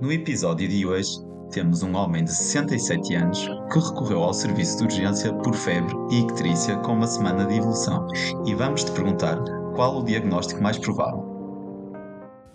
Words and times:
No 0.00 0.10
episódio 0.10 0.68
de 0.68 0.84
hoje, 0.84 1.20
temos 1.52 1.84
um 1.84 1.94
homem 1.94 2.24
de 2.24 2.34
67 2.34 3.14
anos 3.14 3.46
que 3.72 3.78
recorreu 3.78 4.24
ao 4.24 4.34
serviço 4.34 4.78
de 4.78 4.84
urgência 4.84 5.32
por 5.32 5.54
febre 5.54 5.94
e 6.10 6.20
icterícia 6.20 6.76
com 6.78 6.94
uma 6.94 7.06
semana 7.06 7.46
de 7.46 7.54
evolução 7.54 8.08
e 8.44 8.54
vamos 8.56 8.82
te 8.82 8.90
perguntar 8.90 9.38
qual 9.76 10.00
o 10.00 10.04
diagnóstico 10.04 10.60
mais 10.60 10.78
provável. 10.78 11.22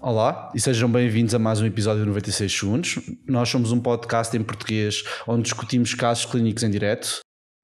Olá 0.02 0.52
e 0.54 0.60
sejam 0.60 0.92
bem-vindos 0.92 1.34
a 1.34 1.40
mais 1.40 1.62
um 1.62 1.66
episódio 1.66 2.02
de 2.02 2.10
96 2.10 2.52
Segundos. 2.52 3.00
Nós 3.26 3.48
somos 3.48 3.72
um 3.72 3.80
podcast 3.80 4.36
em 4.36 4.44
português 4.44 5.02
onde 5.26 5.44
discutimos 5.44 5.94
casos 5.94 6.26
clínicos 6.26 6.64
em 6.64 6.70
direto. 6.70 7.22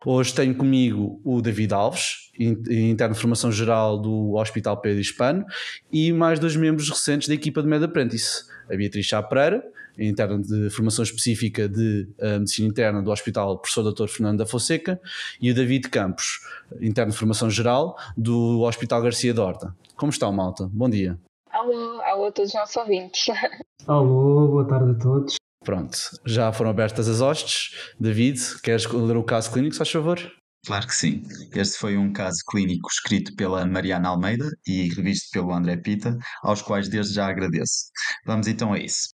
Hoje 0.07 0.35
tenho 0.35 0.53
comigo 0.53 1.19
o 1.25 1.41
David 1.41 1.73
Alves, 1.73 2.29
interno 2.39 3.15
de 3.15 3.19
formação 3.19 3.51
geral 3.51 3.97
do 3.97 4.35
Hospital 4.35 4.77
Pedro 4.77 5.01
Hispano, 5.01 5.43
e 5.91 6.13
mais 6.13 6.37
dois 6.37 6.55
membros 6.55 6.87
recentes 6.91 7.27
da 7.27 7.33
equipa 7.33 7.59
de 7.63 7.67
Med 7.67 7.83
Apprentice, 7.83 8.43
a 8.71 8.75
Beatriz 8.75 9.07
Chá 9.07 9.23
Pereira, 9.23 9.63
interna 9.97 10.37
de 10.37 10.69
formação 10.69 11.01
específica 11.01 11.67
de 11.67 12.07
uh, 12.19 12.39
medicina 12.39 12.67
interna 12.67 13.01
do 13.01 13.09
Hospital 13.09 13.57
Professor 13.57 13.91
Dr. 13.91 14.07
Fernando 14.07 14.37
da 14.37 14.45
Fonseca, 14.45 15.01
e 15.41 15.49
o 15.49 15.55
David 15.55 15.89
Campos, 15.89 16.39
interno 16.79 17.11
de 17.11 17.17
formação 17.17 17.49
geral 17.49 17.97
do 18.15 18.61
Hospital 18.61 19.01
Garcia 19.01 19.33
Dorta. 19.33 19.75
Como 19.95 20.11
está, 20.11 20.31
malta? 20.31 20.69
Bom 20.71 20.87
dia. 20.87 21.17
Alô, 21.49 21.99
alô 22.01 22.25
a 22.25 22.31
todos 22.31 22.49
os 22.49 22.55
nossos 22.55 22.75
ouvintes. 22.75 23.25
Alô, 23.87 24.47
boa 24.47 24.67
tarde 24.67 24.91
a 24.91 24.95
todos. 24.95 25.35
Pronto, 25.65 25.97
já 26.23 26.53
foram 26.53 26.69
abertas 26.69 27.09
as 27.09 27.21
hostes. 27.21 27.71
David, 27.99 28.39
queres 28.61 28.85
ler 28.85 29.17
o 29.17 29.23
caso 29.23 29.51
clínico, 29.51 29.73
se 29.73 29.79
faz 29.79 29.89
favor? 29.89 30.31
Claro 30.63 30.87
que 30.87 30.95
sim. 30.95 31.23
Este 31.53 31.77
foi 31.79 31.97
um 31.97 32.13
caso 32.13 32.37
clínico 32.47 32.87
escrito 32.87 33.35
pela 33.35 33.65
Mariana 33.65 34.09
Almeida 34.09 34.47
e 34.67 34.89
revisto 34.89 35.29
pelo 35.31 35.51
André 35.51 35.77
Pita, 35.77 36.17
aos 36.43 36.61
quais 36.61 36.87
desde 36.87 37.15
já 37.15 37.27
agradeço. 37.27 37.85
Vamos 38.27 38.47
então 38.47 38.73
a 38.73 38.79
isso. 38.79 39.09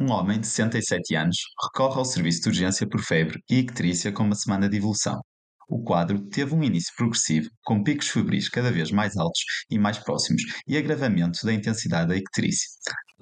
Um 0.00 0.12
homem 0.12 0.38
de 0.40 0.46
67 0.46 1.16
anos 1.16 1.36
recorre 1.64 1.98
ao 1.98 2.04
serviço 2.04 2.42
de 2.42 2.48
urgência 2.50 2.88
por 2.88 3.00
febre 3.00 3.40
e 3.50 3.58
icterícia 3.58 4.12
com 4.12 4.22
uma 4.22 4.36
semana 4.36 4.68
de 4.68 4.76
evolução. 4.76 5.20
O 5.68 5.82
quadro 5.82 6.18
teve 6.30 6.54
um 6.54 6.64
início 6.64 6.94
progressivo, 6.96 7.50
com 7.62 7.82
picos 7.82 8.08
febris 8.08 8.48
cada 8.48 8.72
vez 8.72 8.90
mais 8.90 9.16
altos 9.18 9.42
e 9.70 9.78
mais 9.78 9.98
próximos 9.98 10.42
e 10.66 10.78
agravamento 10.78 11.44
da 11.44 11.52
intensidade 11.52 12.08
da 12.08 12.16
icterícia. 12.16 12.66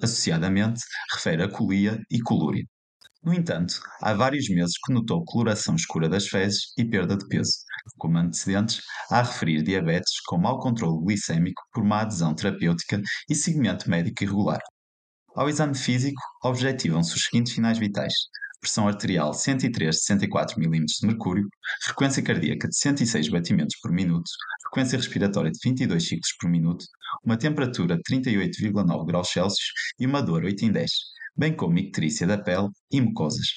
Associadamente, 0.01 0.81
refere 1.13 1.43
a 1.43 1.49
colia 1.49 1.99
e 2.09 2.21
colúria. 2.21 2.63
No 3.21 3.33
entanto, 3.33 3.81
há 4.01 4.13
vários 4.13 4.47
meses 4.47 4.75
que 4.85 4.93
notou 4.93 5.25
coloração 5.25 5.75
escura 5.75 6.07
das 6.07 6.27
fezes 6.27 6.71
e 6.77 6.85
perda 6.85 7.17
de 7.17 7.27
peso. 7.27 7.51
Como 7.97 8.17
antecedentes, 8.17 8.81
há 9.11 9.19
a 9.19 9.23
referir 9.23 9.63
diabetes 9.63 10.21
com 10.25 10.37
mau 10.37 10.59
controle 10.59 11.03
glicêmico 11.03 11.61
por 11.73 11.83
má 11.83 12.01
adesão 12.01 12.33
terapêutica 12.33 13.01
e 13.29 13.35
seguimento 13.35 13.89
médico 13.89 14.23
irregular. 14.23 14.61
Ao 15.35 15.49
exame 15.49 15.75
físico, 15.75 16.21
objetivam-se 16.43 17.13
os 17.13 17.25
seguintes 17.25 17.53
sinais 17.53 17.77
vitais: 17.77 18.13
pressão 18.59 18.87
arterial 18.87 19.31
103-64 19.31 20.57
mm 20.57 20.85
de 20.85 21.07
mercúrio, 21.07 21.47
frequência 21.83 22.23
cardíaca 22.23 22.67
de 22.67 22.75
106 22.75 23.29
batimentos 23.29 23.77
por 23.81 23.91
minuto, 23.91 24.29
frequência 24.63 24.97
respiratória 24.97 25.51
de 25.51 25.59
22 25.63 26.03
ciclos 26.03 26.33
por 26.39 26.49
minuto, 26.49 26.85
uma 27.23 27.37
temperatura 27.37 27.95
de 27.97 28.03
38,9 28.03 29.05
graus 29.05 29.29
Celsius 29.29 29.71
e 29.99 30.05
uma 30.05 30.21
dor 30.21 30.43
8 30.43 30.65
em 30.65 30.71
10, 30.71 30.91
bem 31.35 31.55
como 31.55 31.77
icterícia 31.77 32.25
da 32.25 32.37
pele 32.37 32.67
e 32.91 33.01
mucosas. 33.01 33.47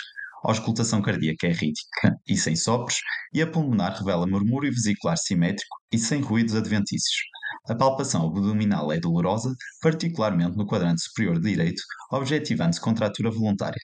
A 0.45 0.51
auscultação 0.51 1.03
cardíaca 1.03 1.47
é 1.47 1.51
rítmica 1.51 2.17
e 2.27 2.37
sem 2.37 2.57
sopros, 2.57 2.97
e 3.33 3.43
a 3.43 3.47
pulmonar 3.47 3.99
revela 3.99 4.27
murmúrio 4.27 4.73
vesicular 4.73 5.19
simétrico 5.19 5.77
e 5.93 5.99
sem 5.99 6.23
ruídos 6.23 6.55
adventícios. 6.55 7.21
A 7.69 7.75
palpação 7.75 8.27
abdominal 8.27 8.91
é 8.91 8.99
dolorosa, 8.99 9.55
particularmente 9.83 10.57
no 10.57 10.67
quadrante 10.67 11.03
superior 11.03 11.39
direito, 11.39 11.83
objetivando-se 12.11 12.81
contratura 12.81 13.31
voluntária 13.31 13.79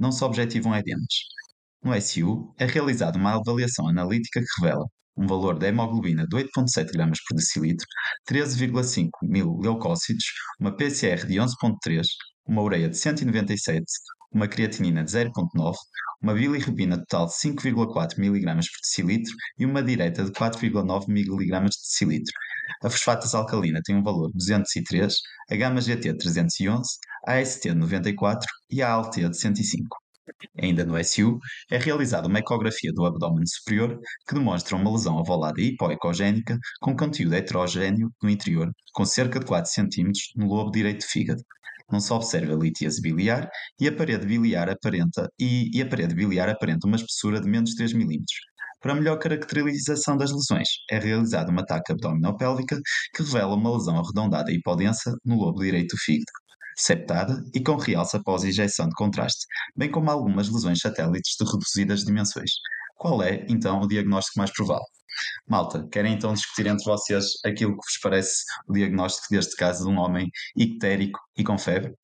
não 0.00 0.10
se 0.10 0.24
objetivam 0.24 0.74
edemas. 0.74 1.14
No 1.82 1.94
SU, 2.00 2.52
é 2.58 2.66
realizada 2.66 3.18
uma 3.18 3.36
avaliação 3.36 3.86
analítica 3.88 4.40
que 4.40 4.62
revela 4.62 4.84
um 5.16 5.26
valor 5.26 5.58
de 5.58 5.66
hemoglobina 5.66 6.26
de 6.26 6.36
8,7 6.36 6.92
gramas 6.92 7.18
por 7.28 7.36
decilitro, 7.36 7.86
13,5 8.28 9.10
mil 9.22 9.58
leucócitos, 9.60 10.24
uma 10.58 10.74
PCR 10.74 11.26
de 11.26 11.34
11,3, 11.34 12.06
uma 12.46 12.62
ureia 12.62 12.88
de 12.88 12.96
197, 12.96 13.84
uma 14.32 14.48
creatinina 14.48 15.04
de 15.04 15.10
0,9, 15.10 15.76
uma 16.22 16.34
bilirrubina 16.34 16.98
total 16.98 17.26
de 17.26 17.32
5,4 17.32 18.18
mg 18.18 18.44
por 18.44 18.80
decilitro 18.82 19.34
e 19.58 19.66
uma 19.66 19.82
direta 19.82 20.24
de 20.24 20.32
4,9 20.32 21.08
mg 21.08 21.36
de 21.36 21.76
decilitro. 21.82 22.32
A 22.82 22.88
fosfatas 22.88 23.34
alcalina 23.34 23.80
tem 23.84 23.96
um 23.96 24.02
valor 24.02 24.28
de 24.28 24.38
203, 24.38 25.14
a 25.50 25.56
gama-GT 25.56 26.12
de 26.12 26.18
311, 26.18 26.88
a 27.26 27.38
AST 27.38 27.62
de 27.62 27.74
94 27.74 28.46
e 28.70 28.82
a 28.82 28.90
ALT 28.90 29.14
de 29.14 29.36
105. 29.36 29.96
Ainda 30.62 30.84
no 30.84 30.96
SU, 31.02 31.38
é 31.70 31.76
realizada 31.78 32.28
uma 32.28 32.38
ecografia 32.38 32.92
do 32.92 33.04
abdômen 33.04 33.46
superior 33.46 33.98
que 34.26 34.34
demonstra 34.34 34.76
uma 34.76 34.90
lesão 34.90 35.18
avolada 35.18 35.60
hipoecogénica 35.60 36.58
com 36.80 36.96
conteúdo 36.96 37.34
heterogêneo 37.34 38.10
no 38.22 38.30
interior, 38.30 38.70
com 38.92 39.04
cerca 39.04 39.40
de 39.40 39.46
4 39.46 39.70
cm 39.70 40.10
no 40.36 40.46
lobo 40.46 40.70
direito 40.70 41.00
do 41.00 41.08
fígado. 41.08 41.42
Não 41.90 42.00
se 42.00 42.12
observa 42.12 42.54
litíase 42.54 43.00
biliar 43.02 43.50
e 43.80 43.88
a 43.88 43.92
parede 43.94 44.24
biliar 44.26 44.68
aparenta, 44.70 45.28
e, 45.38 45.76
e 45.76 45.82
a 45.82 45.88
parede 45.88 46.14
biliar 46.14 46.48
aparenta 46.48 46.86
uma 46.86 46.96
espessura 46.96 47.40
de 47.40 47.48
menos 47.48 47.74
3 47.74 47.92
mm. 47.94 48.24
Para 48.80 48.94
melhor 48.94 49.18
caracterização 49.18 50.16
das 50.16 50.30
lesões, 50.30 50.68
é 50.90 50.98
realizada 50.98 51.50
uma 51.50 51.66
taca 51.66 51.92
abdominopélvica 51.92 52.80
que 53.14 53.22
revela 53.22 53.54
uma 53.54 53.76
lesão 53.76 53.98
arredondada 53.98 54.50
e 54.52 54.56
hipodensa 54.56 55.14
no 55.24 55.36
lobo 55.36 55.60
direito 55.60 55.96
do 55.96 56.00
fígado 56.00 56.39
septada 56.82 57.42
e 57.54 57.62
com 57.62 57.76
realce 57.76 58.16
após 58.16 58.44
injeção 58.44 58.88
de 58.88 58.94
contraste, 58.94 59.46
bem 59.76 59.90
como 59.90 60.10
algumas 60.10 60.48
lesões 60.48 60.80
satélites 60.80 61.36
de 61.38 61.44
reduzidas 61.44 62.04
dimensões. 62.04 62.50
Qual 62.96 63.22
é, 63.22 63.44
então, 63.48 63.80
o 63.80 63.88
diagnóstico 63.88 64.38
mais 64.38 64.52
provável? 64.52 64.84
Malta, 65.48 65.86
querem 65.90 66.14
então 66.14 66.32
discutir 66.34 66.66
entre 66.66 66.84
vocês 66.84 67.24
aquilo 67.44 67.72
que 67.72 67.78
vos 67.78 67.98
parece 68.02 68.44
o 68.68 68.72
diagnóstico 68.72 69.26
deste 69.30 69.56
caso 69.56 69.84
de 69.84 69.90
um 69.90 69.98
homem 69.98 70.28
ictérico 70.56 71.18
e 71.36 71.44
com 71.44 71.58
febre? 71.58 71.94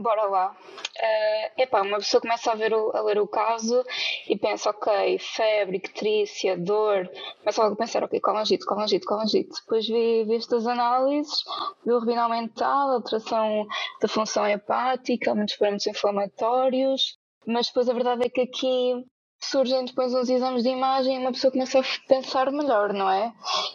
Bora 0.00 0.24
lá. 0.24 0.56
Uh, 0.98 1.60
epá, 1.60 1.82
uma 1.82 1.98
pessoa 1.98 2.20
começa 2.20 2.50
a, 2.50 2.54
ver 2.54 2.72
o, 2.72 2.90
a 2.96 3.02
ler 3.02 3.18
o 3.18 3.28
caso 3.28 3.84
e 4.28 4.36
pensa, 4.36 4.70
ok, 4.70 5.18
febre, 5.18 5.76
icterícia, 5.76 6.56
dor, 6.56 7.10
começa 7.40 7.62
logo 7.62 7.74
a 7.74 7.76
pensar, 7.76 8.04
ok, 8.04 8.18
colangite, 8.20 8.64
colangite, 8.64 9.06
colangite. 9.06 9.50
Depois 9.60 9.86
vi, 9.86 10.24
vi 10.24 10.36
estas 10.36 10.66
análises, 10.66 11.44
vi 11.84 11.92
o 11.92 12.00
renal 12.00 12.30
mental, 12.30 12.90
alteração 12.92 13.66
da 14.00 14.08
função 14.08 14.46
hepática, 14.46 15.34
muitos 15.34 15.56
parâmetros 15.56 15.86
inflamatórios, 15.86 17.18
mas 17.46 17.66
depois 17.66 17.88
a 17.88 17.92
verdade 17.92 18.24
é 18.24 18.30
que 18.30 18.40
aqui 18.40 19.06
surgem 19.40 19.84
depois 19.84 20.14
uns 20.14 20.28
exames 20.28 20.62
de 20.62 20.68
imagem 20.68 21.16
e 21.16 21.18
uma 21.18 21.32
pessoa 21.32 21.50
começa 21.50 21.80
a 21.80 21.84
pensar 22.06 22.50
melhor, 22.52 22.92
não 22.92 23.10
é? 23.10 23.32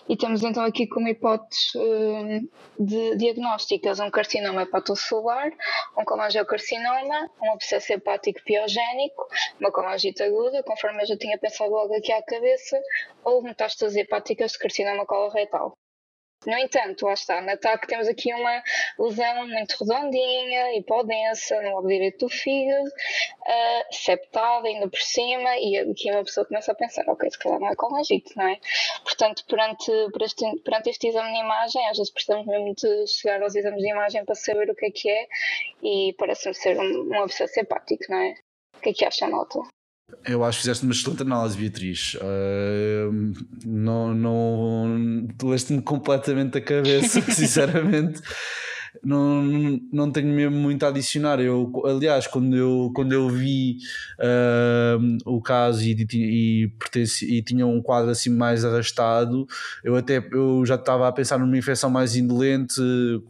E 0.08 0.16
temos 0.16 0.44
então 0.44 0.64
aqui 0.64 0.88
como 0.88 1.08
hipóteses 1.08 1.74
uh, 1.76 2.50
de 2.80 3.16
diagnósticas 3.16 4.00
um 4.00 4.12
carcinoma 4.12 4.64
hepatocelular, 4.64 5.52
um 5.98 6.06
colangiocarcinoma, 6.06 7.30
um 7.42 7.52
abscesso 7.54 7.94
hepático 7.94 8.44
piogénico, 8.44 9.28
uma 9.60 9.72
colangite 9.72 10.22
aguda, 10.24 10.64
conforme 10.64 11.04
eu 11.04 11.08
já 11.08 11.18
tinha 11.18 11.38
pensado 11.38 11.72
logo 11.72 11.96
aqui 11.96 12.12
à 12.12 12.22
cabeça, 12.22 12.80
ou 13.24 13.42
metástases 13.42 13.98
hepáticas 13.98 14.52
de 14.52 14.60
carcinoma 14.60 15.06
coloretal. 15.06 15.78
No 16.46 16.58
entanto, 16.58 17.06
lá 17.06 17.14
está, 17.14 17.42
na 17.42 17.58
TAC 17.58 17.88
temos 17.88 18.08
aqui 18.08 18.34
uma 18.34 18.64
lesão 19.00 19.48
muito 19.48 19.76
redondinha, 19.80 20.78
hipodensa, 20.78 21.62
no 21.62 21.72
lobo 21.72 21.88
direito 21.88 22.26
do 22.26 22.30
fígado, 22.30 22.88
uh, 22.88 23.86
septada 23.92 24.68
ainda 24.68 24.88
por 24.88 25.00
cima, 25.00 25.58
e 25.58 25.78
aqui 25.78 26.12
uma 26.12 26.24
pessoa 26.24 26.46
começa 26.46 26.72
a 26.72 26.76
pensar, 26.76 27.04
ok, 27.08 27.30
se 27.32 27.40
calhar 27.40 27.60
não 27.60 27.70
é 27.70 27.76
colangite, 27.76 28.36
não 28.38 28.48
é? 28.48 28.60
Portanto, 29.04 29.44
perante, 29.48 29.92
perante, 30.64 30.90
este 30.90 31.08
exame 31.08 31.34
de 31.34 31.40
imagem, 31.40 31.88
às 31.88 31.98
vezes 31.98 32.12
precisamos 32.12 32.46
mesmo 32.46 32.76
de 32.76 33.08
chegar 33.08 33.42
aos 33.42 33.56
exames 33.56 33.82
de 33.82 33.90
imagem 33.90 34.24
para 34.24 34.36
saber 34.36 34.70
o 34.70 34.76
que 34.76 34.86
é 34.86 34.92
que 34.92 35.10
é, 35.10 35.28
e 35.82 36.16
parece-me 36.18 36.54
ser 36.54 36.80
um, 36.80 37.10
um 37.10 37.24
abscesso 37.24 37.60
hepático, 37.60 38.04
não 38.10 38.20
é? 38.20 38.36
O 38.78 38.82
que 38.82 38.90
é 38.90 38.94
que 38.94 39.06
acha, 39.06 39.28
Malta? 39.28 39.75
Eu 40.26 40.44
acho 40.44 40.58
que 40.58 40.64
fizeste 40.64 40.84
uma 40.84 40.94
excelente 40.94 41.22
análise, 41.22 41.58
Beatriz. 41.58 42.16
Uh, 42.16 43.34
não, 43.66 44.14
não, 44.14 45.28
leste-me 45.44 45.82
completamente 45.82 46.58
a 46.58 46.62
cabeça, 46.62 47.22
sinceramente 47.32 48.22
não, 49.04 49.44
não 49.92 50.12
tenho 50.12 50.28
mesmo 50.28 50.58
muito 50.58 50.86
a 50.86 50.90
adicionar. 50.90 51.40
Eu, 51.40 51.72
aliás, 51.86 52.28
quando 52.28 52.56
eu, 52.56 52.92
quando 52.96 53.14
eu 53.14 53.30
vi 53.30 53.78
uh, 54.20 55.18
o 55.26 55.42
caso 55.42 55.84
e, 55.84 56.08
e, 56.14 56.72
e, 57.24 57.42
tinha 57.42 57.66
um 57.66 57.82
quadro 57.82 58.12
assim 58.12 58.30
mais 58.30 58.64
arrastado, 58.66 59.48
eu 59.84 59.96
até 59.96 60.26
eu 60.32 60.66
já 60.66 60.76
estava 60.76 61.08
a 61.08 61.12
pensar 61.12 61.38
numa 61.38 61.58
infecção 61.58 61.90
mais 61.90 62.16
indolente, 62.16 62.82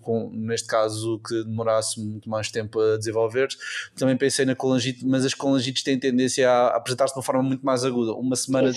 com, 0.01 0.29
neste 0.33 0.67
caso 0.67 1.19
que 1.27 1.43
demorasse 1.43 1.99
muito 1.99 2.29
mais 2.29 2.49
tempo 2.51 2.79
a 2.79 2.97
desenvolver. 2.97 3.47
Também 3.95 4.17
pensei 4.17 4.45
na 4.45 4.55
colangite, 4.55 5.05
mas 5.05 5.25
as 5.25 5.33
colangites 5.33 5.83
têm 5.83 5.99
tendência 5.99 6.49
a 6.49 6.75
apresentar-se 6.75 7.13
de 7.13 7.19
uma 7.19 7.23
forma 7.23 7.43
muito 7.43 7.65
mais 7.65 7.83
aguda. 7.83 8.13
Uma 8.13 8.35
semana, 8.35 8.71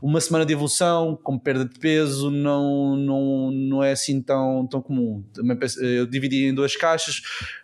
uma 0.00 0.20
semana 0.20 0.44
de 0.44 0.52
evolução, 0.52 1.18
com 1.22 1.38
perda 1.38 1.64
de 1.64 1.78
peso, 1.78 2.30
não, 2.30 2.96
não, 2.96 3.50
não 3.50 3.82
é 3.82 3.92
assim 3.92 4.20
tão, 4.20 4.66
tão 4.66 4.80
comum. 4.80 5.24
Também 5.32 5.56
pensei, 5.56 5.98
eu 5.98 6.06
dividia 6.22 6.48
em 6.48 6.54
duas 6.54 6.76
caixas, 6.76 7.20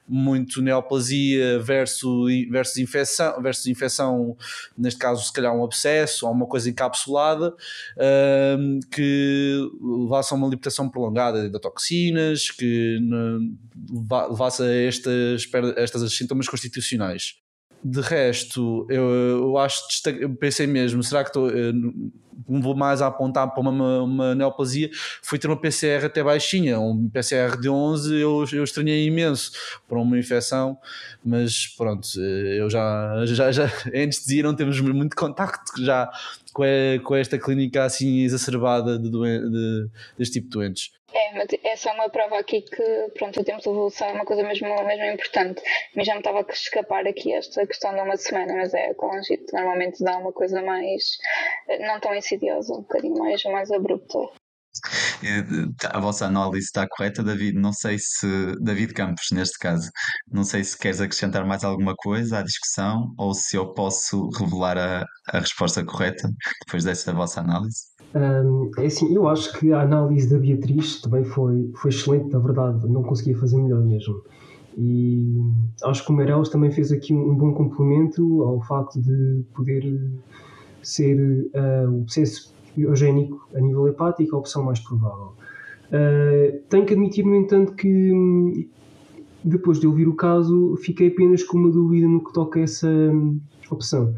muito 0.06 0.60
neoplasia 0.60 1.58
versus, 1.60 2.32
versus, 2.50 2.76
infecção, 2.78 3.40
versus 3.40 3.66
infecção, 3.66 4.36
neste 4.76 4.98
caso, 4.98 5.24
se 5.24 5.32
calhar 5.32 5.54
um 5.54 5.64
abscesso 5.64 6.26
ou 6.26 6.32
uma 6.32 6.46
coisa 6.46 6.68
encapsulada, 6.68 7.54
um, 8.58 8.80
que 8.90 9.58
levasse 9.80 10.32
a 10.32 10.36
uma 10.36 10.48
libertação 10.48 10.88
prolongada 10.88 11.48
de 11.48 11.60
toxinas, 11.60 12.50
que 12.50 12.98
levasse 14.28 14.62
a 14.62 14.72
estas, 14.72 15.48
estas 15.76 16.12
sintomas 16.12 16.48
constitucionais. 16.48 17.34
De 17.84 18.00
resto, 18.00 18.86
eu, 18.90 19.04
eu 19.04 19.58
acho, 19.58 19.82
pensei 20.40 20.66
mesmo, 20.66 21.02
será 21.02 21.22
que 21.22 21.30
estou 21.30 21.48
não 21.72 22.18
vou 22.46 22.76
mais 22.76 23.02
a 23.02 23.06
apontar 23.06 23.52
para 23.52 23.60
uma, 23.60 24.02
uma 24.02 24.34
neoplasia, 24.34 24.90
foi 25.22 25.38
ter 25.38 25.46
uma 25.46 25.56
PCR 25.56 26.04
até 26.06 26.22
baixinha, 26.22 26.78
um 26.78 27.08
PCR 27.08 27.56
de 27.60 27.68
11 27.68 28.14
eu, 28.20 28.44
eu 28.52 28.64
estranhei 28.64 29.06
imenso 29.06 29.52
para 29.88 29.98
uma 29.98 30.18
infecção, 30.18 30.78
mas 31.24 31.66
pronto, 31.66 32.08
eu 32.20 32.68
já, 32.70 33.24
já, 33.26 33.50
já 33.50 33.64
antes 33.94 34.20
dizia 34.20 34.42
não 34.42 34.54
temos 34.54 34.80
muito 34.80 35.16
contacto 35.16 35.84
já 35.84 36.10
com, 36.52 36.64
com 37.04 37.14
esta 37.14 37.38
clínica 37.38 37.84
assim 37.84 38.20
exacerbada 38.20 38.98
de, 38.98 39.10
de, 39.10 39.88
deste 40.18 40.40
tipo 40.40 40.48
de 40.48 40.52
doentes. 40.52 40.98
É, 41.12 41.32
mas 41.32 41.86
é 41.86 41.92
uma 41.92 42.10
prova 42.10 42.38
aqui 42.38 42.60
que, 42.60 43.08
pronto, 43.14 43.40
o 43.40 43.44
tempo 43.44 43.62
de 43.62 43.68
evolução 43.68 44.08
é 44.08 44.12
uma 44.12 44.26
coisa 44.26 44.42
mesmo, 44.42 44.68
mesmo 44.84 45.04
importante. 45.06 45.62
Mas 45.96 46.06
já 46.06 46.12
me 46.12 46.20
estava 46.20 46.40
a 46.40 46.52
escapar 46.52 47.06
aqui 47.06 47.32
esta 47.32 47.66
questão 47.66 47.94
de 47.94 48.00
uma 48.00 48.16
semana, 48.16 48.54
mas 48.54 48.74
é, 48.74 48.90
a 48.90 48.94
colangite 48.94 49.46
normalmente 49.52 50.04
dá 50.04 50.18
uma 50.18 50.32
coisa 50.32 50.60
mais, 50.60 51.16
não 51.80 52.00
tão 52.00 52.14
insidiosa, 52.14 52.72
um 52.72 52.82
bocadinho 52.82 53.18
mais, 53.18 53.42
mais 53.44 53.70
abrupta. 53.70 54.18
A 55.90 56.00
vossa 56.00 56.26
análise 56.26 56.66
está 56.66 56.86
correta, 56.88 57.22
David. 57.22 57.58
Não 57.58 57.72
sei 57.72 57.98
se. 57.98 58.26
David 58.60 58.94
Campos, 58.94 59.26
neste 59.32 59.58
caso. 59.58 59.90
Não 60.30 60.44
sei 60.44 60.62
se 60.62 60.78
queres 60.78 61.00
acrescentar 61.00 61.44
mais 61.44 61.64
alguma 61.64 61.94
coisa 61.96 62.38
à 62.38 62.42
discussão 62.42 63.12
ou 63.18 63.34
se 63.34 63.56
eu 63.56 63.72
posso 63.74 64.28
revelar 64.38 64.78
a, 64.78 65.04
a 65.32 65.40
resposta 65.40 65.84
correta 65.84 66.30
depois 66.64 66.84
dessa 66.84 67.12
vossa 67.12 67.40
análise. 67.40 67.88
Um, 68.14 68.70
é 68.78 68.86
assim, 68.86 69.14
eu 69.14 69.28
acho 69.28 69.52
que 69.58 69.72
a 69.72 69.82
análise 69.82 70.30
da 70.30 70.38
Beatriz 70.38 71.00
também 71.00 71.24
foi, 71.24 71.70
foi 71.76 71.90
excelente, 71.90 72.32
na 72.32 72.38
verdade. 72.38 72.86
Não 72.86 73.02
conseguia 73.02 73.36
fazer 73.36 73.56
melhor 73.56 73.82
mesmo. 73.82 74.22
E 74.76 75.36
acho 75.84 76.04
que 76.06 76.12
o 76.12 76.14
Meirelles 76.14 76.50
também 76.50 76.70
fez 76.70 76.92
aqui 76.92 77.12
um, 77.12 77.32
um 77.32 77.36
bom 77.36 77.52
complemento 77.52 78.44
ao 78.44 78.62
facto 78.62 79.00
de 79.00 79.44
poder 79.54 79.82
ser 80.88 81.50
uh, 81.54 81.90
o 81.90 82.04
processo 82.04 82.54
biogénico 82.76 83.48
a 83.54 83.60
nível 83.60 83.88
hepático 83.88 84.36
a 84.36 84.38
opção 84.38 84.64
mais 84.64 84.80
provável. 84.80 85.32
Uh, 85.88 86.58
tenho 86.68 86.84
que 86.84 86.92
admitir, 86.92 87.24
no 87.24 87.34
entanto, 87.34 87.72
que 87.74 88.68
depois 89.44 89.80
de 89.80 89.86
ouvir 89.86 90.08
o 90.08 90.14
caso, 90.14 90.76
fiquei 90.76 91.08
apenas 91.08 91.42
com 91.42 91.58
uma 91.58 91.70
dúvida 91.70 92.06
no 92.06 92.22
que 92.22 92.32
toca 92.32 92.60
a 92.60 92.62
essa 92.62 92.88
hum, 92.88 93.40
opção, 93.70 94.14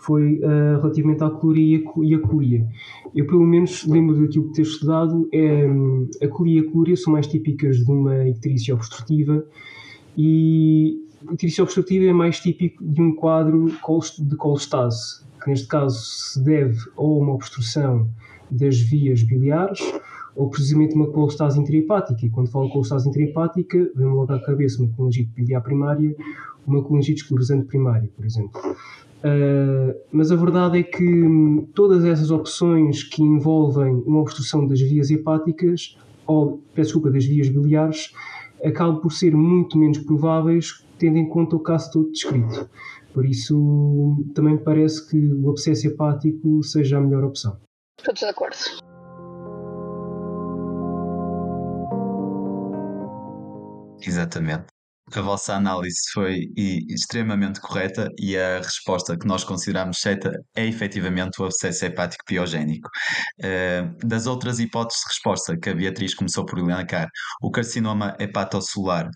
foi 0.00 0.38
uh, 0.38 0.80
relativamente 0.80 1.22
à 1.24 1.30
coloria 1.30 1.82
e 2.02 2.14
a 2.14 2.18
colia. 2.18 2.66
Eu, 3.14 3.26
pelo 3.26 3.44
menos, 3.44 3.86
lembro 3.86 4.20
daquilo 4.20 4.48
que 4.48 4.54
ter 4.54 4.62
estudado, 4.62 5.28
é, 5.32 5.66
hum, 5.66 6.08
a 6.22 6.28
colia 6.28 6.62
e 6.62 6.66
a 6.66 6.70
coloria 6.70 6.96
são 6.96 7.12
mais 7.12 7.26
típicas 7.26 7.78
de 7.78 7.90
uma 7.90 8.28
icterícia 8.28 8.74
obstrutiva 8.74 9.44
e 10.16 11.04
a 11.28 11.34
icterícia 11.34 11.64
obstrutiva 11.64 12.04
é 12.04 12.12
mais 12.12 12.40
típico 12.40 12.84
de 12.84 13.02
um 13.02 13.14
quadro 13.14 13.66
de 13.66 14.36
colestase, 14.36 15.24
que 15.38 15.50
neste 15.50 15.66
caso 15.66 15.98
se 15.98 16.42
deve 16.42 16.78
ou 16.96 17.20
a 17.20 17.24
uma 17.24 17.34
obstrução 17.34 18.08
das 18.50 18.78
vias 18.78 19.22
biliares 19.22 19.80
ou 20.34 20.48
precisamente 20.48 20.94
uma 20.94 21.08
colestase 21.08 21.60
intrahepática. 21.60 22.24
E 22.24 22.30
quando 22.30 22.50
falo 22.50 22.70
colestase 22.70 23.08
intrahepática, 23.08 23.90
vem-me 23.94 24.14
logo 24.14 24.32
à 24.32 24.40
cabeça 24.40 24.80
uma 24.80 24.92
colangite 24.94 25.30
biliar 25.34 25.60
primária, 25.60 26.14
uma 26.66 26.82
colangite 26.82 27.22
esclerosante 27.22 27.66
primária, 27.66 28.08
por 28.14 28.24
exemplo. 28.24 28.60
Uh, 29.18 29.98
mas 30.12 30.30
a 30.30 30.36
verdade 30.36 30.78
é 30.78 30.82
que 30.84 31.66
todas 31.74 32.04
essas 32.04 32.30
opções 32.30 33.02
que 33.02 33.20
envolvem 33.20 34.00
uma 34.06 34.20
obstrução 34.20 34.64
das 34.64 34.80
vias 34.80 35.10
hepáticas, 35.10 35.98
ou, 36.24 36.62
peço 36.72 36.90
desculpa, 36.90 37.10
das 37.10 37.24
vias 37.24 37.48
biliares, 37.48 38.12
acabam 38.64 39.00
por 39.00 39.12
ser 39.12 39.34
muito 39.34 39.76
menos 39.76 39.98
prováveis, 39.98 40.84
tendo 40.98 41.18
em 41.18 41.28
conta 41.28 41.56
o 41.56 41.60
caso 41.60 41.90
todo 41.92 42.12
descrito. 42.12 42.68
Por 43.12 43.26
isso, 43.26 44.16
também 44.34 44.54
me 44.54 44.62
parece 44.62 45.08
que 45.08 45.18
o 45.34 45.50
abscesso 45.50 45.88
hepático 45.88 46.62
seja 46.62 46.98
a 46.98 47.00
melhor 47.00 47.24
opção. 47.24 47.58
Todos 48.04 48.20
de 48.20 48.26
acordo. 48.26 48.56
Exatamente. 54.02 54.66
A 55.14 55.22
vossa 55.22 55.54
análise 55.54 55.96
foi 56.12 56.52
extremamente 56.54 57.60
correta 57.60 58.10
e 58.18 58.36
a 58.36 58.58
resposta 58.58 59.16
que 59.18 59.26
nós 59.26 59.42
consideramos 59.42 60.00
certa 60.00 60.30
é 60.54 60.66
efetivamente 60.66 61.40
o 61.40 61.46
abscesso 61.46 61.86
hepático 61.86 62.22
piogénico. 62.26 62.88
Uh, 63.40 64.06
das 64.06 64.26
outras 64.26 64.58
hipóteses 64.60 65.00
de 65.00 65.08
resposta 65.08 65.58
que 65.58 65.70
a 65.70 65.74
Beatriz 65.74 66.14
começou 66.14 66.44
por 66.44 66.58
elencar, 66.58 67.08
o 67.42 67.50
carcinoma 67.50 68.14
hepatocelular 68.20 69.08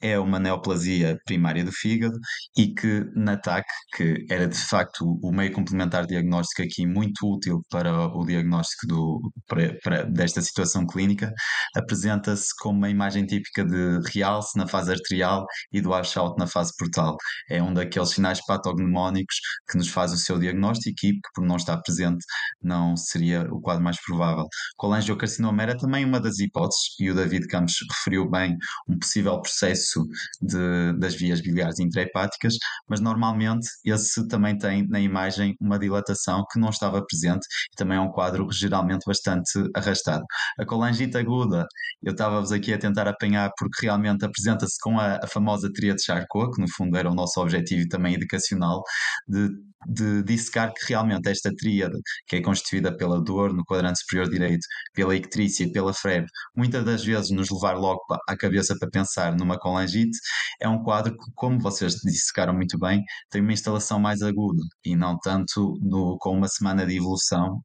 é 0.00 0.18
uma 0.18 0.38
neoplasia 0.38 1.18
primária 1.24 1.64
do 1.64 1.72
fígado 1.72 2.18
e 2.56 2.74
que 2.74 3.04
na 3.14 3.36
TAC, 3.36 3.64
que 3.96 4.26
era 4.30 4.48
de 4.48 4.58
facto 4.58 5.18
o 5.22 5.32
meio 5.32 5.52
complementar 5.52 6.06
diagnóstico 6.06 6.62
aqui 6.62 6.86
muito 6.86 7.26
útil 7.26 7.62
para 7.70 8.06
o 8.06 8.24
diagnóstico 8.24 8.86
do, 8.86 9.32
para, 9.46 9.76
para, 9.82 10.02
desta 10.04 10.40
situação 10.40 10.86
clínica, 10.86 11.32
apresenta-se 11.76 12.48
como 12.58 12.78
uma 12.78 12.90
imagem 12.90 13.26
típica 13.26 13.64
de 13.64 14.00
realce 14.12 14.56
na 14.58 14.66
fase 14.66 14.92
arterial 14.92 15.44
e 15.72 15.80
do 15.80 15.90
washout 15.90 16.38
na 16.38 16.46
fase 16.46 16.72
portal. 16.78 17.16
É 17.50 17.62
um 17.62 17.74
daqueles 17.74 18.10
sinais 18.10 18.44
patognomónicos 18.44 19.36
que 19.70 19.76
nos 19.76 19.88
faz 19.88 20.12
o 20.12 20.16
seu 20.16 20.38
diagnóstico 20.38 20.90
e 20.90 20.94
que, 20.94 21.18
por 21.34 21.44
não 21.44 21.56
estar 21.56 21.76
presente, 21.78 22.24
não 22.62 22.96
seria 22.96 23.42
o 23.52 23.60
quadro 23.60 23.84
mais 23.84 24.00
provável. 24.02 24.46
Colangiocarcinoma 24.76 25.62
era 25.62 25.76
também 25.76 26.04
uma 26.04 26.20
das 26.20 26.38
hipóteses, 26.38 26.94
e 26.98 27.10
o 27.10 27.14
David 27.14 27.46
Campos 27.48 27.74
referiu 27.90 28.28
bem 28.28 28.56
um 28.88 28.98
possível 28.98 29.40
processo 29.40 29.89
de, 30.40 30.92
das 30.98 31.14
vias 31.14 31.40
biliares 31.40 31.78
intrahepáticas, 31.78 32.54
mas 32.88 33.00
normalmente 33.00 33.68
esse 33.84 34.26
também 34.28 34.56
tem 34.56 34.86
na 34.88 35.00
imagem 35.00 35.54
uma 35.60 35.78
dilatação 35.78 36.44
que 36.50 36.58
não 36.58 36.70
estava 36.70 37.04
presente 37.04 37.46
e 37.72 37.76
também 37.76 37.98
é 37.98 38.00
um 38.00 38.10
quadro 38.10 38.46
geralmente 38.52 39.04
bastante 39.06 39.50
arrastado. 39.74 40.24
A 40.58 40.64
colangite 40.64 41.16
aguda, 41.16 41.66
eu 42.02 42.12
estava-vos 42.12 42.52
aqui 42.52 42.72
a 42.72 42.78
tentar 42.78 43.08
apanhar 43.08 43.50
porque 43.58 43.86
realmente 43.86 44.24
apresenta-se 44.24 44.78
com 44.80 44.98
a, 44.98 45.16
a 45.22 45.26
famosa 45.26 45.70
tria 45.72 45.94
de 45.94 46.02
Charcot, 46.02 46.52
que 46.54 46.60
no 46.60 46.68
fundo 46.70 46.96
era 46.96 47.10
o 47.10 47.14
nosso 47.14 47.40
objetivo 47.40 47.88
também 47.88 48.14
educacional, 48.14 48.82
de 49.28 49.48
de 49.86 50.22
dissecar 50.22 50.72
que 50.74 50.86
realmente 50.88 51.28
esta 51.28 51.50
tríade, 51.54 51.98
que 52.26 52.36
é 52.36 52.42
constituída 52.42 52.94
pela 52.94 53.20
dor 53.20 53.52
no 53.54 53.64
quadrante 53.64 54.00
superior 54.00 54.28
direito, 54.28 54.66
pela 54.94 55.16
icterícia 55.16 55.64
e 55.64 55.72
pela 55.72 55.94
febre, 55.94 56.28
muitas 56.54 56.84
das 56.84 57.04
vezes 57.04 57.30
nos 57.30 57.50
levar 57.50 57.74
logo 57.78 58.00
à 58.28 58.36
cabeça 58.36 58.76
para 58.78 58.90
pensar 58.90 59.36
numa 59.36 59.58
colangite, 59.58 59.79
é 60.60 60.68
um 60.68 60.82
quadro 60.82 61.12
que, 61.16 61.32
como 61.34 61.60
vocês 61.60 61.94
dissecaram 62.04 62.54
muito 62.54 62.78
bem, 62.78 63.04
tem 63.30 63.42
uma 63.42 63.52
instalação 63.52 63.98
mais 63.98 64.22
aguda 64.22 64.62
e 64.84 64.96
não 64.96 65.18
tanto 65.18 65.74
no, 65.80 66.16
com 66.18 66.36
uma 66.36 66.48
semana 66.48 66.86
de 66.86 66.96
evolução 66.96 67.62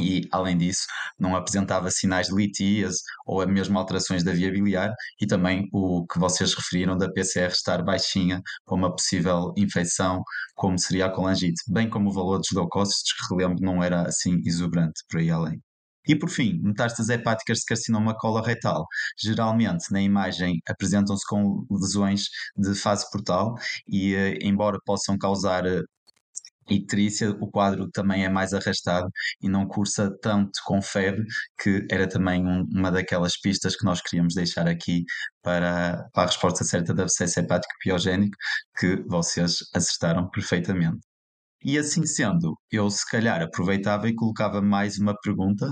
e, 0.00 0.28
além 0.32 0.56
disso, 0.58 0.86
não 1.18 1.36
apresentava 1.36 1.90
sinais 1.90 2.28
de 2.28 2.34
litíase 2.34 2.98
ou 3.26 3.46
mesmo 3.46 3.78
alterações 3.78 4.24
da 4.24 4.32
via 4.32 4.50
biliar 4.50 4.92
e 5.20 5.26
também 5.26 5.68
o 5.72 6.06
que 6.06 6.18
vocês 6.18 6.54
referiram 6.54 6.96
da 6.96 7.10
PCR 7.12 7.52
estar 7.52 7.82
baixinha 7.82 8.42
para 8.64 8.74
uma 8.76 8.90
possível 8.90 9.52
infecção, 9.56 10.22
como 10.54 10.78
seria 10.78 11.06
a 11.06 11.10
colangite, 11.10 11.62
bem 11.68 11.88
como 11.88 12.10
o 12.10 12.12
valor 12.12 12.38
dos 12.38 12.50
leucócitos, 12.52 13.12
que 13.12 13.34
relembro 13.34 13.64
não 13.64 13.82
era 13.82 14.02
assim 14.02 14.40
exuberante 14.44 15.02
por 15.08 15.20
aí 15.20 15.30
além. 15.30 15.60
E 16.06 16.16
por 16.16 16.30
fim, 16.30 16.60
metástases 16.62 17.10
hepáticas 17.10 17.58
de 17.58 17.64
carcinoma 17.66 18.16
coloretal. 18.16 18.86
Geralmente, 19.18 19.90
na 19.92 20.00
imagem, 20.02 20.60
apresentam-se 20.68 21.26
com 21.26 21.66
lesões 21.70 22.24
de 22.56 22.74
fase 22.74 23.10
portal 23.10 23.54
e, 23.88 24.14
eh, 24.14 24.38
embora 24.42 24.78
possam 24.84 25.16
causar 25.18 25.66
eh, 25.66 25.82
Trícia, 26.88 27.30
o 27.30 27.50
quadro 27.50 27.90
também 27.90 28.24
é 28.24 28.28
mais 28.28 28.54
arrastado 28.54 29.10
e 29.40 29.48
não 29.48 29.66
cursa 29.66 30.10
tanto 30.22 30.52
com 30.64 30.80
febre, 30.80 31.24
que 31.62 31.86
era 31.90 32.08
também 32.08 32.46
um, 32.46 32.64
uma 32.72 32.90
daquelas 32.90 33.38
pistas 33.38 33.76
que 33.76 33.84
nós 33.84 34.00
queríamos 34.00 34.34
deixar 34.34 34.66
aqui 34.66 35.04
para, 35.42 36.08
para 36.12 36.22
a 36.24 36.26
resposta 36.26 36.64
certa 36.64 36.94
da 36.94 37.02
abscesso 37.02 37.40
hepático 37.40 37.74
piogénico, 37.80 38.36
que 38.78 38.96
vocês 39.06 39.58
acertaram 39.74 40.28
perfeitamente. 40.30 41.00
E 41.64 41.78
assim 41.78 42.04
sendo, 42.04 42.58
eu 42.70 42.90
se 42.90 43.08
calhar 43.10 43.40
aproveitava 43.40 44.06
e 44.06 44.14
colocava 44.14 44.60
mais 44.60 44.98
uma 44.98 45.14
pergunta 45.18 45.66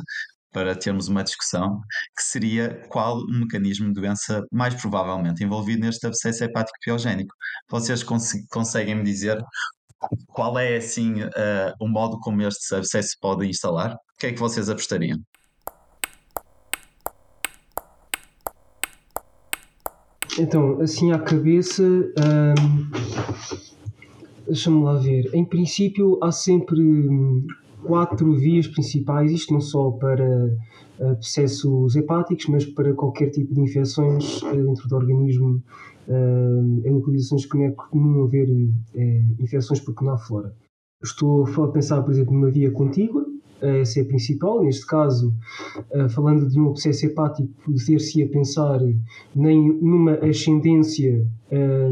para 0.50 0.74
termos 0.74 1.06
uma 1.08 1.22
discussão, 1.22 1.80
que 2.16 2.22
seria 2.22 2.82
qual 2.88 3.18
o 3.18 3.38
mecanismo 3.40 3.88
de 3.88 4.00
doença 4.00 4.42
mais 4.50 4.74
provavelmente 4.74 5.44
envolvido 5.44 5.84
neste 5.84 6.06
abscesso 6.06 6.44
hepático 6.44 6.78
piogénico. 6.82 7.34
Vocês 7.70 8.02
cons 8.02 8.32
conseguem 8.50 8.94
me 8.94 9.02
dizer 9.02 9.38
qual 10.28 10.58
é, 10.58 10.76
assim, 10.76 11.22
uh, 11.24 11.74
o 11.78 11.86
modo 11.86 12.18
como 12.20 12.40
este 12.42 12.74
abscesso 12.74 13.14
pode 13.20 13.46
instalar? 13.46 13.92
O 13.94 14.18
que 14.18 14.28
é 14.28 14.32
que 14.32 14.40
vocês 14.40 14.70
apostariam? 14.70 15.18
Então, 20.38 20.80
assim 20.80 21.12
à 21.12 21.18
cabeça, 21.18 21.82
hum, 21.82 22.90
deixa-me 24.46 24.82
lá 24.82 24.94
ver. 24.94 25.30
Em 25.34 25.44
princípio, 25.44 26.18
há 26.22 26.30
sempre 26.32 26.80
hum, 26.80 27.46
quatro 27.82 28.32
vias 28.34 28.66
principais, 28.66 29.30
isto 29.30 29.52
não 29.52 29.60
só 29.60 29.90
para 29.92 30.56
uh, 30.98 31.14
processos 31.16 31.96
hepáticos, 31.96 32.46
mas 32.46 32.64
para 32.64 32.92
qualquer 32.94 33.30
tipo 33.30 33.54
de 33.54 33.60
infecções 33.60 34.42
uh, 34.42 34.54
dentro 34.54 34.88
do 34.88 34.96
organismo. 34.96 35.62
Uh, 36.08 36.82
em 36.84 36.90
localizações 36.90 37.46
que 37.46 37.56
não 37.56 37.64
é 37.64 37.70
comum 37.70 38.24
haver 38.24 38.48
infecções 39.38 39.80
há 39.80 40.18
flora. 40.18 40.52
Estou 41.00 41.44
a 41.44 41.68
pensar, 41.70 42.02
por 42.02 42.10
exemplo, 42.10 42.32
numa 42.34 42.50
via 42.50 42.72
contígua, 42.72 43.24
a 43.62 44.04
principal. 44.04 44.62
Neste 44.62 44.86
caso, 44.86 45.32
falando 46.10 46.48
de 46.48 46.58
um 46.58 46.70
abscesso 46.70 47.06
hepático, 47.06 47.48
poder-se 47.64 48.22
a 48.22 48.28
pensar 48.28 48.80
nem 49.34 49.72
numa 49.80 50.14
ascendência 50.14 51.26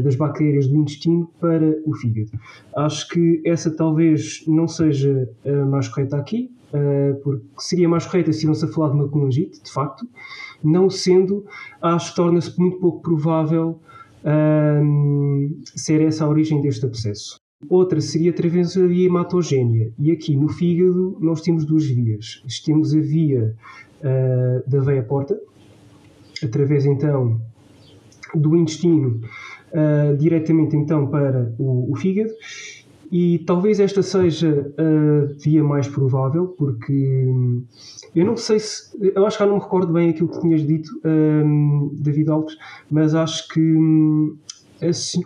das 0.03 0.15
bactérias 0.15 0.67
do 0.67 0.75
intestino 0.75 1.29
para 1.39 1.75
o 1.85 1.93
fígado. 1.95 2.31
Acho 2.75 3.07
que 3.09 3.41
essa 3.45 3.75
talvez 3.75 4.43
não 4.47 4.67
seja 4.67 5.29
mais 5.69 5.87
correta 5.87 6.17
aqui, 6.17 6.51
porque 7.23 7.45
seria 7.57 7.87
mais 7.89 8.05
correta 8.05 8.31
se 8.31 8.45
não-se 8.45 8.65
a 8.65 8.67
falar 8.67 8.89
de 8.89 8.95
uma 8.95 9.07
colangite, 9.07 9.61
de 9.61 9.71
facto. 9.71 10.07
Não 10.63 10.89
sendo, 10.89 11.45
acho 11.81 12.11
que 12.11 12.15
torna-se 12.15 12.59
muito 12.59 12.79
pouco 12.79 13.01
provável 13.01 13.79
ser 15.75 16.01
essa 16.01 16.25
a 16.25 16.29
origem 16.29 16.61
deste 16.61 16.85
abscesso. 16.85 17.40
Outra 17.69 18.01
seria 18.01 18.31
através 18.31 18.75
da 18.75 18.85
via 18.85 19.05
hematogénea. 19.05 19.91
E 19.97 20.11
aqui 20.11 20.35
no 20.35 20.49
fígado 20.49 21.17
nós 21.19 21.41
temos 21.41 21.65
duas 21.65 21.85
vias. 21.85 22.43
Temos 22.65 22.93
a 22.93 22.99
via 22.99 23.55
uh, 24.01 24.69
da 24.69 24.79
veia 24.79 25.03
porta, 25.03 25.39
através 26.43 26.85
então 26.85 27.39
do 28.33 28.55
intestino, 28.55 29.21
uh, 29.71 30.17
diretamente 30.17 30.75
então 30.75 31.07
para 31.07 31.53
o, 31.59 31.91
o, 31.91 31.95
fígado. 31.95 32.31
E 33.11 33.39
talvez 33.39 33.79
esta 33.79 34.01
seja 34.01 34.73
a 34.77 35.33
via 35.43 35.63
mais 35.63 35.87
provável, 35.87 36.47
porque 36.47 37.25
hum, 37.27 37.63
eu 38.15 38.25
não 38.25 38.37
sei 38.37 38.59
se. 38.59 38.97
Eu 39.13 39.25
acho 39.25 39.37
que 39.37 39.43
já 39.43 39.49
não 39.49 39.57
me 39.57 39.61
recordo 39.61 39.91
bem 39.91 40.09
aquilo 40.09 40.29
que 40.29 40.39
tinhas 40.39 40.65
dito, 40.65 40.89
um, 41.05 41.93
David 41.93 42.29
Alves, 42.29 42.57
mas 42.89 43.13
acho 43.13 43.49
que 43.49 43.59
um, 43.59 44.37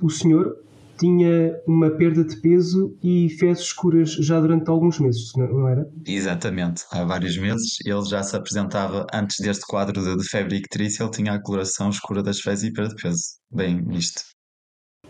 o 0.01 0.09
senhor 0.09 0.64
tinha 0.97 1.59
uma 1.67 1.89
perda 1.91 2.23
de 2.23 2.35
peso 2.41 2.97
e 3.03 3.29
fezes 3.29 3.65
escuras 3.65 4.11
já 4.13 4.39
durante 4.39 4.69
alguns 4.69 4.99
meses, 4.99 5.31
não 5.35 5.67
era? 5.67 5.89
Exatamente, 6.07 6.83
há 6.91 7.03
vários 7.03 7.37
meses 7.37 7.77
ele 7.85 8.03
já 8.05 8.23
se 8.23 8.35
apresentava, 8.35 9.05
antes 9.13 9.37
deste 9.39 9.65
quadro 9.65 10.01
de, 10.01 10.29
febre 10.29 10.57
ictrícia, 10.57 11.03
ele 11.03 11.11
tinha 11.11 11.33
a 11.33 11.41
coloração 11.41 11.89
escura 11.89 12.23
das 12.23 12.39
fezes 12.39 12.69
e 12.69 12.73
perda 12.73 12.95
de 12.95 13.01
peso. 13.01 13.23
Bem 13.51 13.83
visto. 13.85 14.23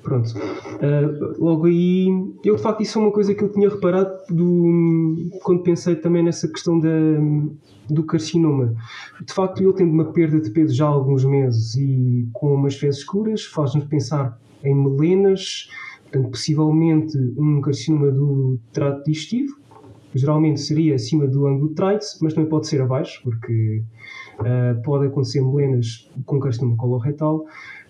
Pronto. 0.01 0.29
Uh, 0.29 1.43
logo 1.43 1.65
aí, 1.65 2.07
eu 2.43 2.55
de 2.55 2.61
facto, 2.61 2.81
isso 2.81 2.99
é 2.99 3.01
uma 3.01 3.11
coisa 3.11 3.33
que 3.33 3.43
eu 3.43 3.51
tinha 3.51 3.69
reparado 3.69 4.11
do, 4.29 5.29
quando 5.41 5.63
pensei 5.63 5.95
também 5.95 6.23
nessa 6.23 6.47
questão 6.47 6.79
da, 6.79 6.89
do 7.89 8.03
carcinoma. 8.03 8.75
De 9.25 9.33
facto, 9.33 9.63
ele 9.63 9.73
tendo 9.73 9.91
uma 9.91 10.13
perda 10.13 10.39
de 10.39 10.51
peso 10.51 10.75
já 10.75 10.85
há 10.85 10.89
alguns 10.89 11.25
meses 11.25 11.75
e 11.75 12.29
com 12.33 12.53
umas 12.53 12.75
fezes 12.75 12.99
escuras, 12.99 13.45
faz-nos 13.45 13.85
pensar 13.85 14.39
em 14.63 14.75
melenas, 14.75 15.69
portanto, 16.03 16.31
possivelmente 16.31 17.17
um 17.37 17.61
carcinoma 17.61 18.11
do 18.11 18.59
trato 18.71 19.03
digestivo, 19.05 19.55
geralmente 20.15 20.61
seria 20.61 20.95
acima 20.95 21.27
do 21.27 21.45
ângulo 21.45 21.69
de 21.69 21.75
Treitz, 21.75 22.17
mas 22.21 22.33
também 22.33 22.49
pode 22.49 22.67
ser 22.67 22.81
abaixo, 22.81 23.21
porque 23.23 23.83
uh, 24.39 24.81
pode 24.83 25.07
acontecer 25.07 25.41
melenas 25.41 26.09
com 26.25 26.39
carcinoma 26.39 26.77
coloretal. 26.77 27.45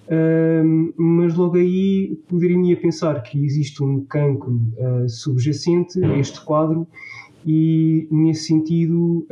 Uh, 0.08 0.94
mas 0.98 1.36
logo 1.36 1.58
aí 1.58 2.20
poderia 2.28 2.76
pensar 2.78 3.22
que 3.22 3.44
existe 3.44 3.84
um 3.84 4.04
cancro 4.06 4.54
uh, 4.78 5.08
subjacente 5.08 6.04
a 6.04 6.18
este 6.18 6.44
quadro 6.44 6.88
e 7.48 8.08
nesse 8.10 8.46
sentido, 8.46 9.28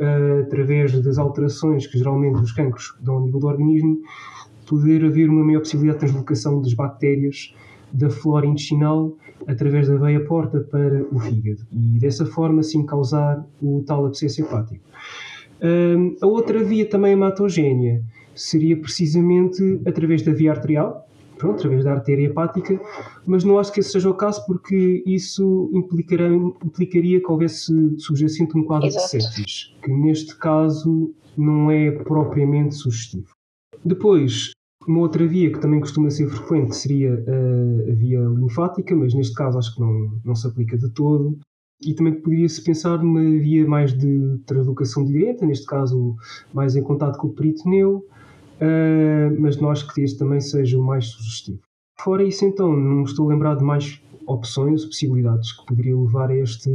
através 0.46 0.92
das 1.02 1.18
alterações 1.18 1.84
que 1.84 1.98
geralmente 1.98 2.40
os 2.40 2.52
cancros 2.52 2.96
dão 3.00 3.16
ao 3.16 3.24
nível 3.24 3.40
do 3.40 3.46
organismo, 3.48 3.98
poder 4.66 5.04
haver 5.04 5.28
uma 5.28 5.44
maior 5.44 5.60
possibilidade 5.60 6.00
de 6.00 6.06
translocação 6.06 6.60
das 6.60 6.74
bactérias 6.74 7.54
da 7.92 8.10
flora 8.10 8.46
intestinal 8.46 9.16
através 9.46 9.88
da 9.88 9.96
veia 9.96 10.24
porta 10.24 10.60
para 10.60 11.04
o 11.12 11.18
fígado 11.18 11.60
e 11.72 11.98
dessa 11.98 12.26
forma 12.26 12.62
sim 12.62 12.84
causar 12.84 13.44
o 13.62 13.82
tal 13.86 14.06
abscesso 14.06 14.42
hepático. 14.42 14.84
Um, 15.62 16.16
a 16.20 16.26
outra 16.26 16.62
via 16.62 16.88
também 16.88 17.12
hematogénea 17.12 18.02
seria 18.34 18.76
precisamente 18.76 19.80
através 19.86 20.22
da 20.22 20.32
via 20.32 20.50
arterial, 20.50 21.08
pronto, 21.38 21.58
através 21.58 21.84
da 21.84 21.92
artéria 21.92 22.26
hepática, 22.26 22.80
mas 23.26 23.44
não 23.44 23.58
acho 23.58 23.72
que 23.72 23.80
esse 23.80 23.90
seja 23.90 24.10
o 24.10 24.14
caso 24.14 24.44
porque 24.46 25.02
isso 25.06 25.70
implicaria 25.72 27.20
que 27.20 27.30
houvesse 27.30 27.98
subjacente 27.98 28.58
um 28.58 28.64
quadro 28.64 28.88
Exato. 28.88 29.04
de 29.04 29.10
sepsis, 29.10 29.74
que 29.82 29.90
neste 29.90 30.36
caso 30.36 31.14
não 31.36 31.70
é 31.70 31.90
propriamente 31.90 32.74
sugestivo. 32.74 33.33
Depois, 33.84 34.52
uma 34.86 35.00
outra 35.00 35.26
via 35.26 35.52
que 35.52 35.60
também 35.60 35.80
costuma 35.80 36.10
ser 36.10 36.28
frequente 36.28 36.74
seria 36.76 37.14
a, 37.14 37.92
a 37.92 37.94
via 37.94 38.20
linfática, 38.20 38.94
mas 38.94 39.14
neste 39.14 39.34
caso 39.34 39.58
acho 39.58 39.74
que 39.74 39.80
não, 39.80 40.20
não 40.24 40.34
se 40.34 40.46
aplica 40.46 40.76
de 40.76 40.90
todo. 40.90 41.38
E 41.82 41.94
também 41.94 42.14
poderia-se 42.14 42.62
pensar 42.62 42.98
numa 42.98 43.20
via 43.20 43.66
mais 43.66 43.92
de 43.92 44.38
translocação 44.46 45.04
direta, 45.04 45.44
neste 45.44 45.66
caso 45.66 46.14
mais 46.52 46.76
em 46.76 46.82
contato 46.82 47.18
com 47.18 47.28
o 47.28 47.34
peritoneu, 47.34 47.96
uh, 47.96 49.40
mas 49.40 49.60
não 49.60 49.70
acho 49.70 49.92
que 49.92 50.00
este 50.00 50.18
também 50.18 50.40
seja 50.40 50.78
o 50.78 50.82
mais 50.82 51.06
sugestivo. 51.06 51.60
Fora 52.00 52.22
isso, 52.22 52.44
então, 52.44 52.74
não 52.74 52.98
me 52.98 53.04
estou 53.04 53.28
a 53.28 53.32
lembrar 53.32 53.56
de 53.56 53.64
mais 53.64 54.00
opções, 54.26 54.84
possibilidades 54.84 55.52
que 55.52 55.66
poderiam 55.66 56.04
levar 56.04 56.30
a, 56.30 56.36
este, 56.36 56.70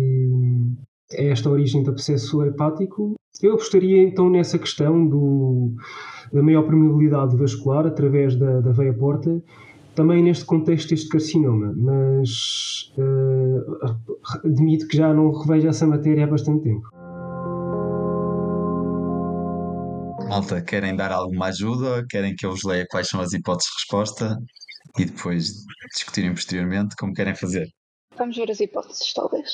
esta 1.11 1.49
origem 1.49 1.83
do 1.83 1.91
abscesso 1.91 2.43
hepático. 2.43 3.15
Eu 3.41 3.53
apostaria 3.53 4.01
então 4.03 4.29
nessa 4.29 4.59
questão 4.59 5.07
do 5.07 5.73
da 6.31 6.43
maior 6.43 6.63
permeabilidade 6.63 7.35
vascular 7.35 7.85
através 7.85 8.35
da, 8.35 8.61
da 8.61 8.71
veia 8.71 8.93
porta, 8.93 9.41
também 9.95 10.23
neste 10.23 10.45
contexto 10.45 10.93
este 10.93 11.09
carcinoma, 11.09 11.73
mas 11.75 12.93
uh, 12.97 14.45
admito 14.45 14.87
que 14.87 14.97
já 14.97 15.13
não 15.13 15.31
revejo 15.31 15.67
essa 15.67 15.87
matéria 15.87 16.25
há 16.25 16.27
bastante 16.27 16.63
tempo. 16.63 16.87
Malta, 20.29 20.61
querem 20.61 20.95
dar 20.95 21.11
alguma 21.11 21.47
ajuda? 21.47 22.05
Querem 22.07 22.35
que 22.35 22.45
eu 22.45 22.51
vos 22.51 22.63
leia 22.63 22.85
quais 22.87 23.07
são 23.07 23.19
as 23.19 23.33
hipóteses 23.33 23.71
de 23.71 23.75
resposta 23.79 24.37
e 24.99 25.05
depois 25.05 25.51
discutirem 25.95 26.33
posteriormente 26.33 26.95
como 26.99 27.13
querem 27.13 27.35
fazer? 27.35 27.67
Vamos 28.15 28.37
ver 28.37 28.51
as 28.51 28.59
hipóteses, 28.59 29.11
talvez. 29.13 29.49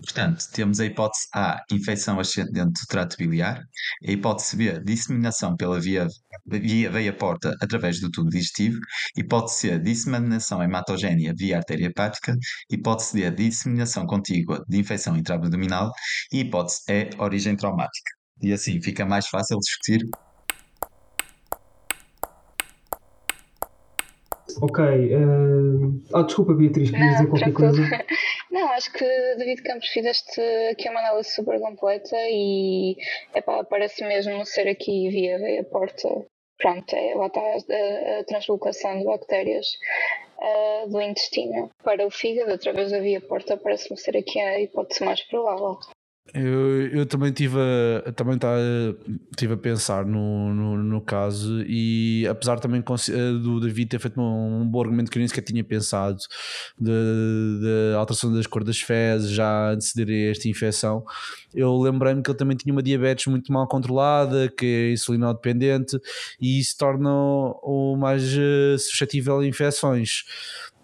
Portanto, 0.00 0.44
temos 0.52 0.78
a 0.78 0.86
hipótese 0.86 1.26
A, 1.34 1.60
infecção 1.72 2.20
ascendente 2.20 2.80
do 2.80 2.86
trato 2.88 3.16
biliar, 3.16 3.60
a 4.06 4.10
hipótese 4.10 4.56
B, 4.56 4.80
disseminação 4.84 5.56
pela 5.56 5.80
via, 5.80 6.06
via 6.46 6.88
veia-porta 6.88 7.52
através 7.60 8.00
do 8.00 8.08
tubo 8.08 8.30
digestivo, 8.30 8.78
hipótese 9.16 9.56
C, 9.58 9.78
disseminação 9.78 10.62
hematogénea 10.62 11.34
via 11.36 11.56
artéria 11.56 11.86
hepática, 11.86 12.36
hipótese 12.70 13.28
D, 13.28 13.30
disseminação 13.32 14.06
contígua 14.06 14.64
de 14.68 14.78
infecção 14.78 15.16
intraabdominal 15.16 15.90
e 16.32 16.40
hipótese 16.40 16.82
E, 16.88 17.10
origem 17.18 17.56
traumática. 17.56 18.12
E 18.40 18.52
assim 18.52 18.80
fica 18.80 19.04
mais 19.04 19.26
fácil 19.26 19.58
discutir 19.58 20.00
Ok. 24.60 24.80
Uh... 25.14 26.02
Ah, 26.12 26.22
desculpa, 26.22 26.54
Beatriz, 26.54 26.90
querias 26.90 27.12
dizer 27.12 27.26
qualquer 27.28 27.52
tranquilo. 27.52 27.76
coisa? 27.76 28.04
Não, 28.50 28.68
acho 28.72 28.92
que 28.92 29.04
David 29.36 29.62
Campos 29.62 29.88
fizeste 29.88 30.40
aqui 30.70 30.88
uma 30.88 31.00
análise 31.00 31.30
super 31.34 31.60
completa 31.60 32.16
e 32.30 32.96
epá, 33.34 33.62
parece 33.64 34.04
mesmo 34.04 34.44
ser 34.46 34.68
aqui 34.68 35.08
via, 35.10 35.38
via 35.38 35.64
porta. 35.64 36.08
Pronto, 36.56 36.92
é, 36.94 37.14
lá 37.14 37.26
está 37.26 37.40
a, 37.40 38.18
a 38.18 38.24
translocação 38.24 38.98
de 38.98 39.04
bactérias 39.04 39.66
uh, 40.38 40.88
do 40.88 41.00
intestino 41.00 41.70
para 41.84 42.04
o 42.04 42.10
fígado 42.10 42.52
através 42.52 42.90
da 42.90 42.98
via 42.98 43.20
porta, 43.20 43.56
parece-me 43.56 43.96
ser 43.96 44.16
aqui 44.16 44.40
a 44.40 44.60
hipótese 44.60 45.04
mais 45.04 45.22
provável. 45.22 45.78
Eu, 46.34 46.86
eu 46.88 47.06
também 47.06 47.32
tive 47.32 47.56
a, 48.06 48.12
também 48.12 48.36
tá, 48.36 48.54
tive 49.36 49.54
a 49.54 49.56
pensar 49.56 50.04
no, 50.04 50.52
no, 50.52 50.76
no 50.76 51.00
caso 51.00 51.62
e 51.62 52.26
apesar 52.28 52.60
também 52.60 52.82
do 53.42 53.60
David 53.60 53.88
ter 53.88 53.98
feito 53.98 54.20
um, 54.20 54.60
um 54.60 54.68
bom 54.68 54.80
argumento 54.82 55.10
que 55.10 55.16
eu 55.16 55.20
nem 55.20 55.28
sequer 55.28 55.42
tinha 55.42 55.64
pensado 55.64 56.18
da 56.78 57.98
alteração 57.98 58.32
das 58.32 58.46
cores 58.46 58.66
das 58.66 58.80
fezes 58.80 59.30
já 59.30 59.70
anteceder 59.70 60.30
esta 60.30 60.48
infecção, 60.48 61.02
eu 61.54 61.76
lembrei-me 61.78 62.22
que 62.22 62.30
ele 62.30 62.38
também 62.38 62.56
tinha 62.56 62.72
uma 62.72 62.82
diabetes 62.82 63.26
muito 63.26 63.50
mal 63.52 63.66
controlada, 63.66 64.48
que 64.48 64.66
é 64.66 64.92
insulinodependente 64.92 65.98
e 66.40 66.58
isso 66.60 66.76
torna 66.76 67.10
o 67.10 67.96
mais 67.96 68.22
eh, 68.36 68.76
suscetível 68.78 69.38
a 69.38 69.46
infecções. 69.46 70.24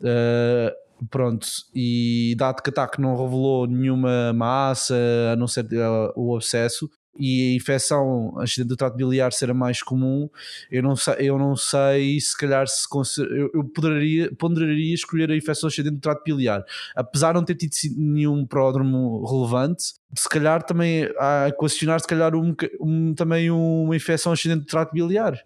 Uh, 0.01 0.84
Pronto, 1.11 1.47
e 1.75 2.35
dado 2.39 2.63
que 2.63 2.71
a 2.71 2.73
TAC 2.73 3.01
não 3.01 3.17
revelou 3.17 3.67
nenhuma 3.67 4.33
massa, 4.33 4.95
a 5.33 5.37
não 5.37 5.49
ser 5.49 5.65
uh, 5.65 6.13
o 6.15 6.37
abscesso, 6.37 6.89
e 7.19 7.53
a 7.53 7.57
infecção 7.57 8.37
ascendente 8.39 8.69
do 8.69 8.77
trato 8.77 8.97
biliar 8.97 9.33
ser 9.33 9.51
a 9.51 9.55
mais 9.55 9.83
comum, 9.83 10.29
eu 10.71 10.83
não 10.83 10.97
sei, 10.97 11.15
eu 11.19 11.39
não 11.39 11.57
sei 11.57 12.21
se 12.21 12.37
calhar 12.37 12.67
se 12.67 12.87
eu, 13.21 13.51
eu 13.55 13.65
poderia, 13.65 14.33
ponderaria 14.37 14.95
escolher 14.95 15.31
a 15.31 15.37
infecção 15.37 15.69
ascendente 15.69 15.97
do 15.97 16.01
trato 16.01 16.23
biliar, 16.25 16.65
apesar 16.95 17.29
de 17.29 17.35
não 17.35 17.45
ter 17.45 17.55
tido 17.55 17.95
nenhum 17.97 18.45
pródromo 18.47 19.25
relevante, 19.25 19.95
se 20.17 20.29
calhar 20.29 20.63
também 20.63 21.05
a 21.19 21.51
questionar 21.59 22.01
se 22.01 22.07
calhar 22.07 22.35
um, 22.35 22.55
um, 22.81 23.15
também 23.15 23.51
uma 23.51 23.95
infecção 23.95 24.33
ascendente 24.33 24.63
do 24.63 24.67
trato 24.67 24.93
biliar. 24.93 25.41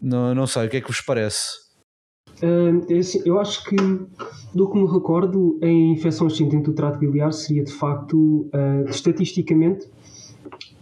Não, 0.00 0.34
não 0.34 0.46
sei, 0.46 0.66
o 0.66 0.70
que 0.70 0.76
é 0.76 0.80
que 0.80 0.86
vos 0.86 1.00
parece? 1.00 1.67
É 2.88 2.98
assim, 2.98 3.20
eu 3.24 3.38
acho 3.38 3.64
que, 3.64 3.76
do 4.54 4.70
que 4.70 4.78
me 4.78 4.86
recordo, 4.86 5.58
a 5.62 5.66
infecção 5.66 6.26
ascendente 6.28 6.64
do 6.64 6.72
trato 6.72 6.98
biliar 6.98 7.32
seria 7.32 7.64
de 7.64 7.72
facto, 7.72 8.48
estatisticamente, 8.88 9.88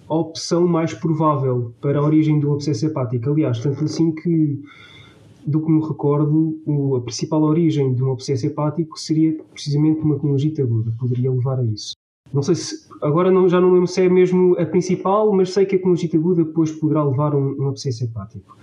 a 0.08 0.14
opção 0.14 0.66
mais 0.68 0.94
provável 0.94 1.74
para 1.80 1.98
a 1.98 2.02
origem 2.02 2.38
do 2.38 2.52
abscesso 2.52 2.86
hepático. 2.86 3.30
Aliás, 3.30 3.58
tanto 3.60 3.84
assim 3.84 4.12
que, 4.12 4.62
do 5.46 5.60
que 5.60 5.70
me 5.70 5.80
recordo, 5.80 6.60
a 6.96 7.00
principal 7.00 7.42
origem 7.42 7.94
de 7.94 8.04
um 8.04 8.12
abscesso 8.12 8.46
hepático 8.46 8.98
seria 8.98 9.36
precisamente 9.52 10.00
uma 10.00 10.16
conjuntivite 10.18 10.62
aguda, 10.62 10.92
poderia 10.98 11.30
levar 11.32 11.58
a 11.58 11.64
isso. 11.64 11.94
Não 12.32 12.42
sei 12.42 12.54
se, 12.54 12.88
agora 13.02 13.30
não, 13.30 13.48
já 13.48 13.60
não 13.60 13.72
lembro 13.72 13.86
se 13.86 14.02
é 14.02 14.08
mesmo 14.08 14.56
a 14.58 14.66
principal, 14.66 15.32
mas 15.32 15.52
sei 15.52 15.64
que 15.64 15.76
a 15.76 15.82
conjuntivite 15.82 16.16
aguda 16.16 16.44
depois 16.44 16.70
poderá 16.72 17.02
levar 17.02 17.32
a 17.32 17.36
um, 17.36 17.56
um 17.60 17.68
abscesso 17.68 18.04
hepático. 18.04 18.56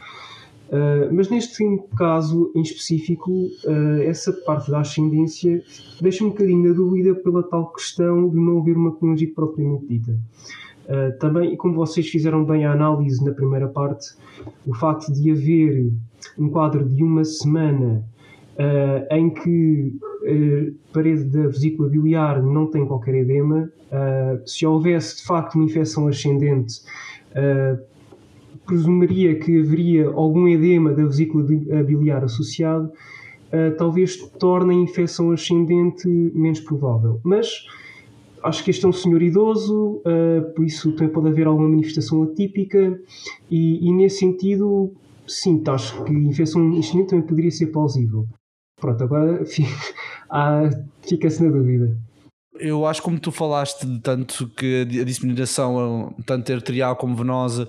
Uh, 0.70 1.14
mas 1.14 1.30
neste 1.30 1.64
caso 1.96 2.52
em 2.56 2.62
específico, 2.62 3.32
uh, 3.32 4.02
essa 4.04 4.34
parte 4.34 4.72
da 4.72 4.80
ascendência 4.80 5.62
deixa 6.02 6.24
um 6.24 6.30
bocadinho 6.30 6.70
na 6.70 6.74
dúvida 6.74 7.14
pela 7.14 7.44
tal 7.44 7.72
questão 7.72 8.30
de 8.30 8.36
não 8.38 8.60
haver 8.60 8.76
uma 8.76 8.92
conjuntivite 8.92 9.36
propriamente 9.36 9.86
dita. 9.86 10.18
Uh, 10.86 11.18
também, 11.20 11.56
como 11.56 11.76
vocês 11.76 12.08
fizeram 12.08 12.44
bem 12.44 12.66
a 12.66 12.72
análise 12.72 13.24
na 13.24 13.32
primeira 13.32 13.68
parte, 13.68 14.16
o 14.66 14.74
facto 14.74 15.14
de 15.14 15.32
haver 15.32 15.92
um 16.38 16.50
quadro 16.50 16.84
de 16.84 17.04
uma 17.04 17.24
semana 17.24 18.04
uh, 18.58 19.16
em 19.16 19.30
que 19.30 19.94
a 20.26 20.94
parede 20.94 21.24
da 21.26 21.48
vesícula 21.48 21.90
biliar 21.90 22.42
não 22.42 22.68
tem 22.68 22.86
qualquer 22.86 23.16
edema, 23.16 23.70
uh, 23.92 24.48
se 24.48 24.66
houvesse 24.66 25.18
de 25.18 25.24
facto 25.24 25.56
uma 25.56 25.66
infecção 25.66 26.08
ascendente, 26.08 26.82
presumiria 28.66 29.40
que 29.40 29.60
haveria 29.60 30.08
algum 30.10 30.48
edema 30.48 30.94
da 30.94 31.04
vesícula 31.06 31.44
biliar 31.84 32.24
associado, 32.24 32.92
talvez 33.78 34.18
torne 34.40 34.74
a 34.74 34.78
infecção 34.78 35.32
ascendente 35.32 36.08
menos 36.08 36.60
provável. 36.60 37.20
Mas 37.24 37.66
acho 38.44 38.64
que 38.64 38.70
este 38.70 38.86
é 38.86 38.88
um 38.88 38.94
senhor 38.94 39.22
idoso, 39.22 40.02
uh, 40.06 40.54
por 40.54 40.66
isso 40.66 40.92
também 40.92 41.14
pode 41.14 41.30
haver 41.30 41.48
alguma 41.48 41.70
manifestação 41.70 42.24
atípica, 42.24 43.00
e, 43.50 43.88
e 43.88 43.94
nesse 43.94 44.20
sentido, 44.20 44.92
sim, 45.26 45.64
acho 45.68 46.04
que 46.04 46.12
a 46.12 46.20
infecção 46.20 46.74
instinente 46.74 47.10
também 47.10 47.26
poderia 47.26 47.52
ser 47.52 47.68
plausível. 47.68 48.28
Pronto, 48.80 49.04
agora 49.04 49.44
fica-se 51.02 51.44
na 51.44 51.50
dúvida. 51.50 51.98
Eu 52.60 52.86
acho 52.86 53.02
como 53.02 53.20
tu 53.20 53.32
falaste 53.32 53.86
de 53.86 54.00
tanto 54.00 54.48
que 54.50 54.82
a 54.82 55.04
disseminação 55.04 56.16
tanto 56.26 56.54
arterial 56.54 56.96
como 56.96 57.16
venosa 57.16 57.68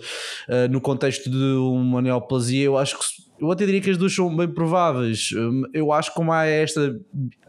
uh, 0.49 0.71
no 0.71 0.81
contexto 0.81 1.31
de 1.31 1.55
uma 1.57 2.03
neoplasia, 2.03 2.64
eu 2.64 2.76
acho 2.76 2.99
que 2.99 3.05
eu 3.41 3.50
até 3.50 3.67
diria 3.67 3.81
que 3.81 3.91
as 3.91 3.97
duas 3.97 4.14
são 4.14 4.35
bem 4.35 4.49
prováveis. 4.49 5.31
Hum, 5.33 5.64
eu 5.73 5.93
acho 5.93 6.11
que 6.11 6.17
como 6.17 6.33
há 6.33 6.47
esta 6.47 6.95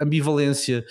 ambivalência 0.01 0.83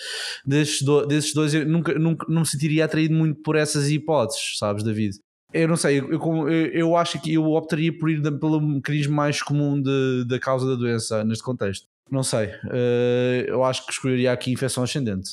desses, 0.45 0.81
do, 0.81 1.05
desses 1.05 1.33
dois, 1.33 1.53
eu 1.53 1.65
nunca, 1.65 1.97
nunca 1.97 2.25
não 2.29 2.41
me 2.41 2.47
sentiria 2.47 2.85
atraído 2.85 3.13
muito 3.13 3.41
por 3.41 3.55
essas 3.55 3.89
hipóteses, 3.89 4.57
sabes, 4.57 4.83
David? 4.83 5.17
Eu 5.53 5.67
não 5.67 5.77
sei, 5.77 5.99
eu, 5.99 6.11
eu, 6.11 6.49
eu 6.49 6.95
acho 6.97 7.21
que 7.21 7.33
eu 7.33 7.45
optaria 7.51 7.97
por 7.97 8.09
ir 8.09 8.21
pelo 8.39 8.59
mecanismo 8.59 9.15
mais 9.15 9.41
comum 9.41 9.81
de, 9.81 10.25
da 10.27 10.39
causa 10.39 10.67
da 10.67 10.75
doença 10.75 11.23
neste 11.23 11.43
contexto. 11.43 11.87
Não 12.11 12.23
sei, 12.23 12.47
uh, 12.47 13.45
eu 13.47 13.63
acho 13.63 13.85
que 13.85 13.91
escolheria 13.91 14.31
aqui 14.31 14.51
infecção 14.51 14.83
ascendente. 14.83 15.31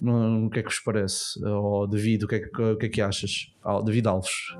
O 0.00 0.50
que 0.50 0.60
é 0.60 0.62
que 0.62 0.68
vos 0.68 0.80
parece? 0.80 1.44
Ou 1.44 1.86
David, 1.86 2.24
o 2.24 2.28
que 2.28 2.34
é 2.36 2.40
que, 2.40 2.62
o 2.62 2.76
que, 2.76 2.86
é 2.86 2.88
que 2.88 3.00
achas? 3.00 3.52
David 3.84 4.08
Alves. 4.08 4.54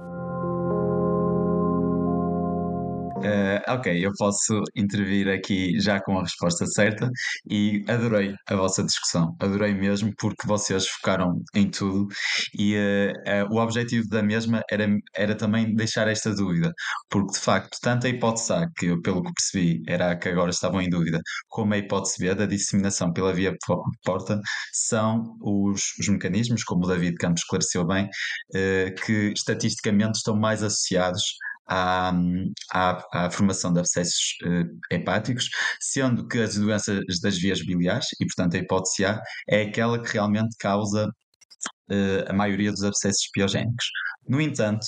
Uh, 3.24 3.72
ok, 3.72 4.04
eu 4.04 4.12
posso 4.18 4.60
intervir 4.76 5.28
aqui 5.28 5.80
já 5.80 5.98
com 5.98 6.18
a 6.18 6.22
resposta 6.22 6.66
certa 6.66 7.08
e 7.48 7.82
adorei 7.88 8.34
a 8.46 8.54
vossa 8.54 8.84
discussão, 8.84 9.34
adorei 9.40 9.72
mesmo 9.72 10.12
porque 10.18 10.46
vocês 10.46 10.86
focaram 10.86 11.42
em 11.54 11.70
tudo 11.70 12.06
e 12.58 12.76
uh, 12.76 13.46
uh, 13.46 13.54
o 13.54 13.58
objetivo 13.62 14.06
da 14.08 14.22
mesma 14.22 14.62
era, 14.70 14.86
era 15.16 15.34
também 15.34 15.74
deixar 15.74 16.06
esta 16.06 16.34
dúvida, 16.34 16.70
porque 17.08 17.32
de 17.32 17.38
facto, 17.38 17.78
tanto 17.80 18.06
a 18.06 18.10
hipótese 18.10 18.52
A, 18.52 18.68
que 18.76 18.94
pelo 19.00 19.22
que 19.22 19.32
percebi 19.32 19.82
era 19.88 20.10
a 20.10 20.16
que 20.16 20.28
agora 20.28 20.50
estavam 20.50 20.82
em 20.82 20.90
dúvida, 20.90 21.18
como 21.48 21.72
a 21.72 21.78
hipótese 21.78 22.18
B 22.18 22.34
da 22.34 22.44
disseminação 22.44 23.10
pela 23.10 23.32
via 23.32 23.54
porta, 24.04 24.38
são 24.70 25.34
os, 25.40 25.80
os 25.98 26.08
mecanismos, 26.08 26.62
como 26.62 26.84
o 26.84 26.88
David 26.88 27.14
Campos 27.14 27.40
esclareceu 27.40 27.86
bem, 27.86 28.06
que 29.04 29.32
estatisticamente 29.34 30.18
estão 30.18 30.36
mais 30.36 30.62
associados 30.62 31.22
à, 31.66 32.12
à, 32.72 33.26
à 33.26 33.30
formação 33.30 33.72
de 33.72 33.80
abscessos 33.80 34.36
uh, 34.44 34.78
hepáticos, 34.90 35.48
sendo 35.80 36.26
que 36.28 36.38
as 36.38 36.56
doenças 36.56 37.00
das 37.22 37.38
vias 37.38 37.64
biliares, 37.64 38.06
e 38.20 38.26
portanto 38.26 38.54
a 38.56 38.58
hipótese 38.58 39.04
A, 39.04 39.20
é 39.48 39.62
aquela 39.62 40.00
que 40.02 40.12
realmente 40.12 40.56
causa 40.58 41.08
uh, 41.90 42.24
a 42.30 42.32
maioria 42.32 42.70
dos 42.70 42.84
abscessos 42.84 43.28
piogénicos. 43.32 43.86
No 44.26 44.40
entanto, 44.40 44.84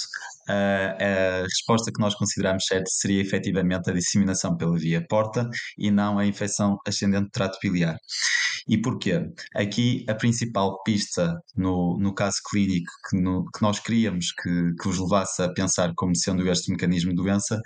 uh, 0.48 1.42
a 1.42 1.42
resposta 1.42 1.92
que 1.92 2.00
nós 2.00 2.14
consideramos 2.14 2.64
certa 2.64 2.88
seria 2.88 3.20
efetivamente 3.20 3.90
a 3.90 3.92
disseminação 3.92 4.56
pela 4.56 4.76
via 4.78 5.04
porta 5.06 5.48
e 5.76 5.90
não 5.90 6.18
a 6.18 6.26
infecção 6.26 6.78
ascendente 6.86 7.24
do 7.24 7.30
trato 7.30 7.58
biliar. 7.62 7.96
E 8.68 8.76
porquê? 8.80 9.30
Aqui 9.54 10.04
a 10.08 10.14
principal 10.14 10.82
pista 10.82 11.34
no, 11.56 11.96
no 12.00 12.12
caso 12.12 12.38
clínico 12.50 12.90
que, 13.08 13.20
no, 13.20 13.44
que 13.44 13.62
nós 13.62 13.78
queríamos 13.78 14.32
que, 14.32 14.74
que 14.74 14.88
vos 14.88 14.98
levasse 14.98 15.40
a 15.42 15.52
pensar 15.52 15.92
como 15.94 16.16
sendo 16.16 16.48
este 16.50 16.72
mecanismo 16.72 17.10
de 17.10 17.16
doença 17.16 17.60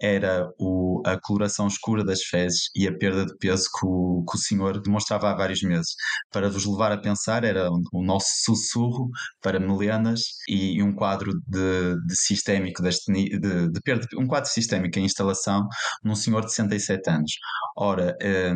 era 0.00 0.48
o, 0.58 1.02
a 1.04 1.18
coloração 1.20 1.66
escura 1.66 2.02
das 2.02 2.22
fezes 2.22 2.70
e 2.74 2.88
a 2.88 2.96
perda 2.96 3.26
de 3.26 3.36
peso 3.36 3.64
que 3.64 3.86
o, 3.86 4.24
que 4.24 4.36
o 4.36 4.40
senhor 4.40 4.80
demonstrava 4.80 5.30
há 5.30 5.34
vários 5.34 5.62
meses. 5.62 5.94
Para 6.32 6.48
vos 6.48 6.64
levar 6.64 6.92
a 6.92 6.98
pensar 6.98 7.44
era 7.44 7.68
o 7.70 8.02
nosso 8.02 8.28
sussurro 8.44 9.10
para 9.42 9.60
melenas 9.60 10.20
e 10.48 10.82
um 10.82 10.94
quadro 10.94 11.15
de, 11.24 11.96
de 12.06 12.16
sistémico 12.16 12.82
de, 12.82 12.90
de, 13.38 13.70
de 13.70 13.80
perda, 13.82 14.06
um 14.16 14.26
quadro 14.26 14.50
sistémico 14.50 14.98
em 14.98 15.04
instalação 15.04 15.66
num 16.04 16.14
senhor 16.14 16.44
de 16.44 16.52
67 16.52 17.10
anos. 17.10 17.32
Ora, 17.76 18.16
eh, 18.20 18.54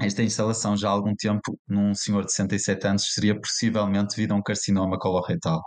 esta 0.00 0.22
instalação 0.22 0.76
já 0.76 0.88
há 0.88 0.92
algum 0.92 1.14
tempo 1.14 1.58
num 1.68 1.94
senhor 1.94 2.24
de 2.24 2.32
67 2.32 2.86
anos 2.86 3.12
seria 3.14 3.38
possivelmente 3.38 4.16
devido 4.16 4.32
a 4.32 4.34
um 4.36 4.42
carcinoma 4.42 4.98
coloretal. 4.98 5.62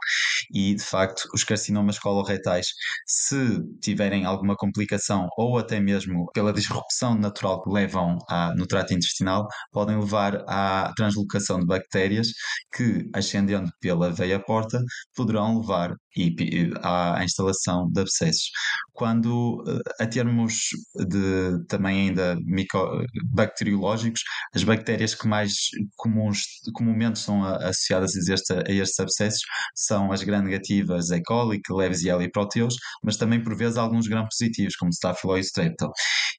E, 0.52 0.76
de 0.76 0.84
facto, 0.84 1.28
os 1.34 1.44
carcinomas 1.44 1.98
coloretais, 2.00 2.68
se 3.06 3.62
tiverem 3.82 4.26
alguma 4.26 4.56
complicação 4.56 5.28
ou 5.38 5.58
até 5.58 5.80
mesmo 5.80 6.26
pela 6.34 6.52
disrupção 6.54 7.16
natural 7.16 7.64
que 7.64 7.70
levam 7.70 8.18
a, 8.30 8.54
no 8.56 8.68
trato 8.68 8.94
intestinal, 8.94 9.48
podem 9.72 9.98
levar 9.98 10.44
à 10.48 10.92
translocação 10.98 11.60
de 11.60 11.66
bactérias 11.66 12.28
que, 12.76 13.10
ascendendo 13.14 13.70
pela 13.80 14.12
veia 14.12 14.40
porta, 14.40 14.82
poderão 15.16 15.60
levar 15.60 15.96
e, 16.16 16.72
à, 16.82 17.24
instalação 17.24 17.90
de 17.92 18.02
abscessos. 18.02 18.50
Quando, 18.94 19.64
eh, 19.68 20.04
a 20.04 20.08
termos 20.08 20.70
de 20.96 21.66
também 21.68 22.10
ainda 22.10 22.38
micro, 22.46 23.06
bacteriológicos, 23.26 24.22
as 24.54 24.64
bactérias 24.64 25.14
que 25.14 25.28
mais 25.28 25.54
comuns, 25.96 26.44
comumente 26.74 27.20
são 27.20 27.44
associadas 27.44 28.16
a, 28.16 28.34
este, 28.34 28.54
a 28.54 28.72
estes 28.72 29.00
abscessos 29.00 29.42
são 29.76 30.12
as 30.12 30.24
gram-negativas 30.24 31.12
E. 31.12 31.22
coli, 31.24 31.62
Klebsiella 31.62 32.24
e 32.24 32.32
Proteus, 32.32 32.76
mas 33.04 33.18
também 33.18 33.44
por 33.44 33.56
vezes 33.56 33.78
alguns 33.78 34.08
gram-positivos, 34.08 34.76
como 34.76 34.92
Staphylococcus 34.92 35.48
strepto. 35.48 35.92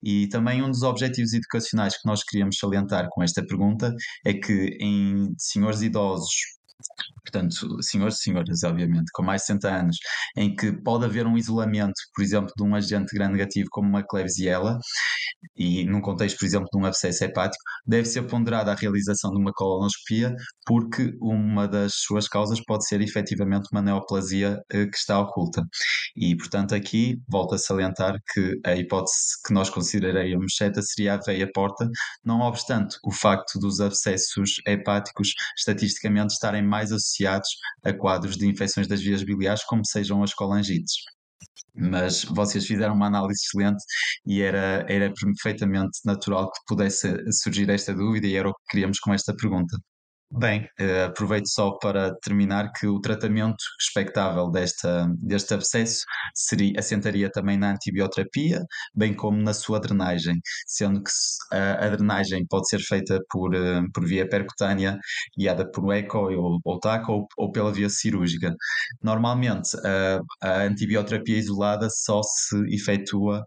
E 0.03 0.29
também 0.29 0.63
um 0.63 0.71
dos 0.71 0.83
objetivos 0.83 1.33
educacionais 1.33 1.95
que 1.97 2.07
nós 2.07 2.23
queríamos 2.23 2.59
salientar 2.59 3.09
com 3.11 3.23
esta 3.23 3.45
pergunta 3.45 3.95
é 4.25 4.35
que 4.35 4.77
em 4.81 5.35
senhores 5.39 5.83
idosos 5.83 6.57
portanto, 7.25 7.83
senhores 7.83 8.17
e 8.19 8.23
senhoras, 8.23 8.63
obviamente, 8.63 9.11
com 9.13 9.23
mais 9.23 9.43
de 9.43 9.47
60 9.49 9.69
anos, 9.69 9.97
em 10.37 10.55
que 10.55 10.73
pode 10.73 11.05
haver 11.05 11.27
um 11.27 11.37
isolamento, 11.37 11.95
por 12.15 12.23
exemplo, 12.23 12.53
de 12.57 12.63
um 12.63 12.75
agente 12.75 13.15
gram-negativo 13.15 13.69
como 13.71 13.89
uma 13.89 14.03
Klebsiella, 14.03 14.79
e 15.57 15.85
num 15.85 16.01
contexto, 16.01 16.39
por 16.39 16.47
exemplo, 16.47 16.69
de 16.73 16.79
um 16.79 16.85
abscesso 16.85 17.25
hepático, 17.25 17.63
deve 17.87 18.07
ser 18.07 18.23
ponderada 18.23 18.73
a 18.73 18.75
realização 18.75 19.31
de 19.31 19.39
uma 19.39 19.53
colonoscopia, 19.53 20.35
porque 20.65 21.15
uma 21.21 21.67
das 21.69 21.93
suas 21.95 22.29
causas 22.29 22.61
pode 22.65 22.87
ser 22.87 23.01
efetivamente 23.01 23.69
uma 23.73 23.83
neoplasia 23.83 24.61
eh, 24.71 24.87
que 24.87 24.97
está 24.97 25.19
oculta. 25.19 25.63
E, 26.17 26.37
portanto, 26.37 26.75
aqui 26.75 27.19
volto 27.29 27.55
a 27.55 27.59
salientar 27.59 28.19
que 28.33 28.59
a 28.65 28.75
hipótese 28.75 29.41
que 29.47 29.53
nós 29.53 29.71
consideraríamos 29.71 30.55
certa 30.57 30.83
seria 30.83 31.15
a 31.15 31.19
veia 31.19 31.49
porta, 31.53 31.89
não 32.25 32.41
obstante 32.41 32.97
o 33.05 33.13
facto 33.13 33.59
dos 33.59 33.81
abscessos 33.81 34.61
hepáticos 34.67 35.33
estatisticamente 35.57 36.35
estarem 36.35 36.63
mais 36.63 36.86
mais 36.87 36.93
associados 36.93 37.49
a 37.85 37.93
quadros 37.93 38.37
de 38.37 38.47
infecções 38.47 38.87
das 38.87 39.01
vias 39.01 39.23
biliares, 39.23 39.65
como 39.65 39.85
sejam 39.85 40.23
as 40.23 40.33
colangites 40.35 40.95
mas 41.79 42.25
vocês 42.25 42.67
fizeram 42.67 42.95
uma 42.95 43.07
análise 43.07 43.39
excelente 43.45 43.85
e 44.27 44.41
era, 44.41 44.87
era 44.89 45.13
perfeitamente 45.13 45.99
natural 46.07 46.51
que 46.51 46.59
pudesse 46.67 47.15
surgir 47.31 47.69
esta 47.69 47.93
dúvida 47.95 48.27
e 48.27 48.35
era 48.35 48.49
o 48.49 48.55
que 48.55 48.63
queríamos 48.71 48.99
com 48.99 49.13
esta 49.13 49.35
pergunta. 49.37 49.77
Bem, 50.29 50.69
eh, 50.79 51.05
aproveito 51.05 51.47
só 51.49 51.79
para 51.79 52.13
terminar 52.21 52.73
que 52.73 52.87
o 52.87 53.01
tratamento 53.01 53.63
expectável 53.81 54.51
desta, 54.51 55.07
deste 55.19 55.55
abscesso 55.55 56.05
seria, 56.35 56.73
assentaria 56.79 57.31
também 57.31 57.57
na 57.57 57.71
antibioterapia, 57.73 58.61
bem 58.95 59.15
como 59.15 59.41
na 59.41 59.55
sua 59.55 59.79
drenagem, 59.79 60.35
sendo 60.67 61.01
que 61.03 61.11
a, 61.53 61.87
a 61.87 61.89
drenagem 61.91 62.45
pode 62.49 62.69
ser 62.69 62.81
feita 62.81 63.21
por, 63.31 63.55
eh, 63.55 63.81
por 63.95 64.05
via 64.05 64.29
percutânea, 64.29 64.99
guiada 65.39 65.71
por 65.71 65.93
eco 65.95 66.19
ou, 66.19 66.59
ou 66.65 66.81
TAC, 66.81 67.09
ou, 67.09 67.27
ou 67.39 67.53
pela 67.53 67.73
via 67.73 67.89
cirúrgica. 67.89 68.53
Normalmente, 69.03 69.77
a, 69.87 70.21
a 70.43 70.63
antibioterapia 70.65 71.39
isolada 71.39 71.89
só 71.89 72.21
se 72.23 72.57
efetua 72.75 73.45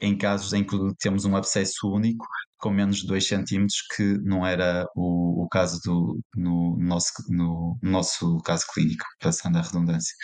em 0.00 0.16
casos 0.16 0.52
em 0.52 0.64
que 0.64 0.76
temos 1.00 1.24
um 1.24 1.36
abscesso 1.36 1.88
único 1.92 2.26
com 2.58 2.70
menos 2.70 2.98
de 2.98 3.06
2 3.06 3.26
centímetros, 3.26 3.82
que 3.94 4.18
não 4.24 4.46
era 4.46 4.86
o, 4.96 5.44
o 5.44 5.48
caso 5.48 5.78
do, 5.84 6.20
no, 6.36 6.76
nosso, 6.78 7.12
no 7.28 7.78
nosso 7.82 8.38
caso 8.38 8.64
clínico, 8.72 9.04
passando 9.20 9.58
a 9.58 9.62
redundância. 9.62 10.14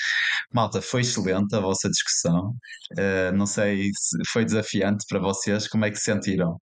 Malta, 0.53 0.83
foi 0.83 1.03
excelente 1.03 1.55
a 1.55 1.61
vossa 1.61 1.88
discussão. 1.88 2.51
Uh, 2.92 3.37
não 3.37 3.47
sei 3.47 3.88
se 3.97 4.18
foi 4.29 4.44
desafiante 4.44 5.05
para 5.09 5.20
vocês, 5.20 5.68
como 5.68 5.85
é 5.85 5.90
que 5.90 5.97
se 5.97 6.05
sentiram? 6.05 6.59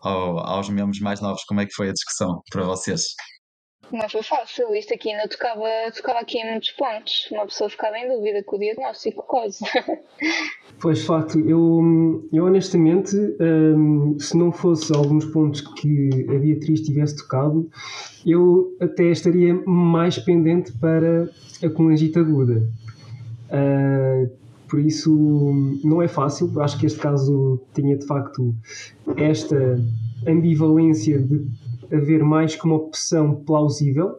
Ou, 0.00 0.40
aos 0.40 0.68
membros 0.68 1.00
mais 1.00 1.20
novos, 1.20 1.42
como 1.44 1.60
é 1.60 1.66
que 1.66 1.74
foi 1.74 1.90
a 1.90 1.92
discussão 1.92 2.40
para 2.50 2.64
vocês? 2.64 3.02
Não 3.90 4.08
foi 4.08 4.22
fácil, 4.22 4.74
isto 4.74 4.92
aqui 4.92 5.10
ainda 5.10 5.28
tocava, 5.28 5.64
tocava 5.94 6.20
aqui 6.20 6.38
em 6.38 6.50
muitos 6.50 6.70
pontos. 6.72 7.28
Uma 7.32 7.46
pessoa 7.46 7.70
ficava 7.70 7.98
em 7.98 8.08
dúvida 8.08 8.42
com 8.42 8.56
o 8.56 8.58
diagnóstico, 8.58 9.22
quase. 9.22 9.64
Pois, 10.80 10.98
de 10.98 11.06
facto, 11.06 11.40
eu, 11.40 12.28
eu 12.32 12.44
honestamente, 12.44 13.16
hum, 13.16 14.16
se 14.16 14.36
não 14.36 14.52
fosse 14.52 14.94
alguns 14.94 15.24
pontos 15.24 15.60
que 15.60 16.08
a 16.28 16.38
Beatriz 16.38 16.82
tivesse 16.82 17.16
tocado, 17.16 17.68
eu 18.24 18.76
até 18.80 19.06
estaria 19.06 19.54
mais 19.66 20.20
pendente 20.20 20.70
para 20.74 21.28
a 21.64 21.70
colangite 21.70 22.16
aguda. 22.16 22.62
Uh, 23.50 24.30
por 24.68 24.78
isso, 24.78 25.10
não 25.82 26.00
é 26.00 26.06
fácil. 26.06 26.48
Acho 26.60 26.78
que 26.78 26.86
este 26.86 27.00
caso 27.00 27.60
tinha 27.74 27.96
de 27.96 28.06
facto 28.06 28.54
esta 29.16 29.82
ambivalência 30.28 31.18
de 31.18 31.44
haver 31.92 32.22
mais 32.22 32.54
que 32.54 32.64
uma 32.64 32.76
opção 32.76 33.44
plausível, 33.44 34.18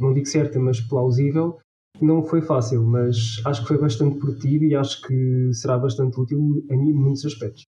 não 0.00 0.12
digo 0.12 0.26
certa, 0.26 0.58
mas 0.58 0.80
plausível, 0.80 1.58
não 2.00 2.22
foi 2.24 2.40
fácil, 2.40 2.82
mas 2.82 3.40
acho 3.44 3.62
que 3.62 3.68
foi 3.68 3.78
bastante 3.78 4.18
produtivo 4.18 4.64
e 4.64 4.74
acho 4.74 5.02
que 5.02 5.50
será 5.52 5.78
bastante 5.78 6.18
útil 6.18 6.38
a 6.70 6.76
mim 6.76 6.90
em 6.90 6.94
muitos 6.94 7.24
aspectos. 7.26 7.64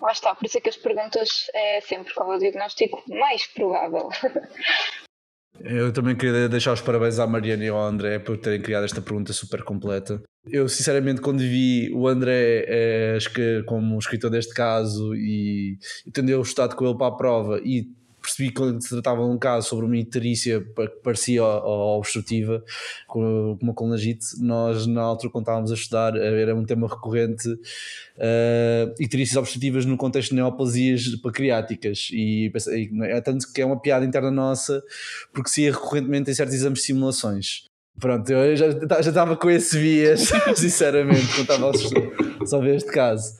Lá 0.00 0.10
está, 0.10 0.34
por 0.34 0.46
isso 0.46 0.58
é 0.58 0.60
que 0.60 0.68
as 0.68 0.76
perguntas 0.76 1.46
é 1.54 1.80
sempre 1.80 2.12
qual 2.14 2.32
é 2.32 2.36
o 2.36 2.38
diagnóstico 2.38 3.02
mais 3.08 3.46
provável. 3.46 4.08
Eu 5.60 5.92
também 5.92 6.16
queria 6.16 6.48
deixar 6.48 6.72
os 6.72 6.80
parabéns 6.80 7.18
à 7.18 7.26
Mariana 7.26 7.64
e 7.64 7.68
ao 7.68 7.80
André 7.80 8.18
por 8.18 8.36
terem 8.38 8.60
criado 8.60 8.84
esta 8.84 9.02
pergunta 9.02 9.32
super 9.32 9.62
completa. 9.62 10.20
Eu, 10.46 10.68
sinceramente, 10.68 11.20
quando 11.20 11.38
vi 11.38 11.92
o 11.94 12.08
André 12.08 12.64
é, 12.66 13.18
como 13.66 13.98
escritor 13.98 14.30
deste 14.30 14.54
caso 14.54 15.14
e, 15.14 15.78
e 16.06 16.10
tendo 16.10 16.30
eu 16.30 16.40
estado 16.40 16.74
com 16.74 16.84
ele 16.84 16.96
para 16.96 17.08
a 17.08 17.16
prova 17.16 17.60
e 17.64 17.86
percebi 18.22 18.50
que 18.50 18.80
se 18.80 18.90
tratava 18.90 19.22
de 19.24 19.30
um 19.30 19.38
caso 19.38 19.68
sobre 19.68 19.84
uma 19.84 19.96
icterícia 19.96 20.60
que 20.60 20.88
parecia 21.02 21.42
obstrutiva, 21.42 22.64
com 23.06 23.58
uma 23.60 23.74
colangite, 23.74 24.24
nós 24.40 24.86
na 24.86 25.02
altura 25.02 25.32
quando 25.32 25.42
estávamos 25.42 25.70
a 25.70 25.74
estudar 25.74 26.16
era 26.16 26.54
um 26.54 26.64
tema 26.64 26.86
recorrente 26.88 27.48
uh, 27.48 28.94
icterícias 29.00 29.36
obstrutivas 29.36 29.84
no 29.84 29.96
contexto 29.96 30.30
de 30.30 30.36
neoplasias 30.36 31.06
pancreáticas 31.16 32.08
e, 32.12 32.50
e 32.50 33.02
é 33.04 33.20
tanto 33.20 33.52
que 33.52 33.60
é 33.60 33.66
uma 33.66 33.80
piada 33.80 34.04
interna 34.04 34.30
nossa 34.30 34.82
porque 35.32 35.50
se 35.50 35.62
ia 35.62 35.72
recorrentemente 35.72 36.30
em 36.30 36.34
certos 36.34 36.54
exames 36.54 36.78
de 36.78 36.86
simulações. 36.86 37.64
Pronto, 38.00 38.30
eu 38.32 38.56
já 38.56 38.68
estava 39.00 39.36
com 39.36 39.50
esse 39.50 39.78
vias, 39.78 40.30
sinceramente, 40.56 41.26
quando 41.34 41.40
estava 41.40 41.70
a 41.70 42.46
só 42.46 42.58
ver 42.58 42.76
este 42.76 42.90
caso. 42.90 43.34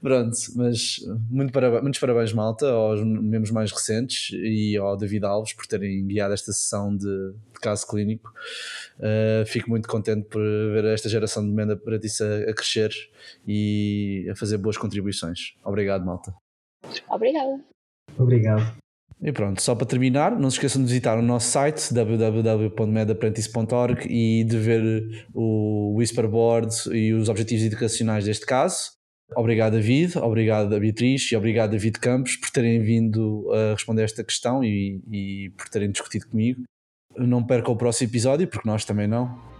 Pronto, 0.00 0.36
mas 0.56 0.96
muito 1.30 1.52
parabéns, 1.52 1.82
muitos 1.82 2.00
parabéns, 2.00 2.32
malta, 2.32 2.68
aos 2.68 3.02
membros 3.02 3.50
mais 3.50 3.72
recentes 3.72 4.30
e 4.32 4.76
ao 4.76 4.96
David 4.96 5.24
Alves 5.24 5.52
por 5.52 5.66
terem 5.66 6.06
guiado 6.06 6.34
esta 6.34 6.52
sessão 6.52 6.96
de, 6.96 7.06
de 7.06 7.60
caso 7.60 7.86
clínico. 7.86 8.32
Uh, 8.98 9.46
fico 9.46 9.70
muito 9.70 9.88
contente 9.88 10.28
por 10.28 10.40
ver 10.40 10.84
esta 10.86 11.08
geração 11.08 11.44
de 11.44 11.52
Menda 11.52 11.76
Pratice 11.76 12.22
a, 12.22 12.50
a 12.50 12.54
crescer 12.54 12.90
e 13.46 14.26
a 14.30 14.36
fazer 14.36 14.58
boas 14.58 14.76
contribuições. 14.76 15.54
Obrigado, 15.64 16.04
malta. 16.04 16.34
Obrigada. 17.08 17.60
Obrigado. 18.18 18.76
E 19.20 19.30
pronto, 19.32 19.60
só 19.62 19.74
para 19.74 19.86
terminar, 19.86 20.38
não 20.38 20.50
se 20.50 20.56
esqueçam 20.56 20.82
de 20.82 20.88
visitar 20.88 21.18
o 21.18 21.22
nosso 21.22 21.48
site 21.48 21.92
www.medaprendice.org 21.92 24.06
e 24.06 24.44
de 24.44 24.58
ver 24.58 25.26
o 25.32 25.94
Whisperboard 25.96 26.68
e 26.92 27.14
os 27.14 27.30
objetivos 27.30 27.64
educacionais 27.64 28.26
deste 28.26 28.44
caso. 28.44 28.94
Obrigado, 29.34 29.72
David, 29.72 30.18
obrigado, 30.18 30.78
Beatriz 30.78 31.30
e 31.32 31.36
obrigado, 31.36 31.72
David 31.72 31.98
Campos, 31.98 32.36
por 32.36 32.48
terem 32.50 32.80
vindo 32.80 33.50
a 33.52 33.72
responder 33.72 34.04
esta 34.04 34.22
questão 34.22 34.62
e, 34.62 35.00
e 35.10 35.50
por 35.56 35.68
terem 35.68 35.90
discutido 35.90 36.28
comigo. 36.28 36.62
Não 37.16 37.44
percam 37.44 37.74
o 37.74 37.76
próximo 37.76 38.08
episódio, 38.10 38.46
porque 38.46 38.68
nós 38.68 38.84
também 38.84 39.08
não. 39.08 39.55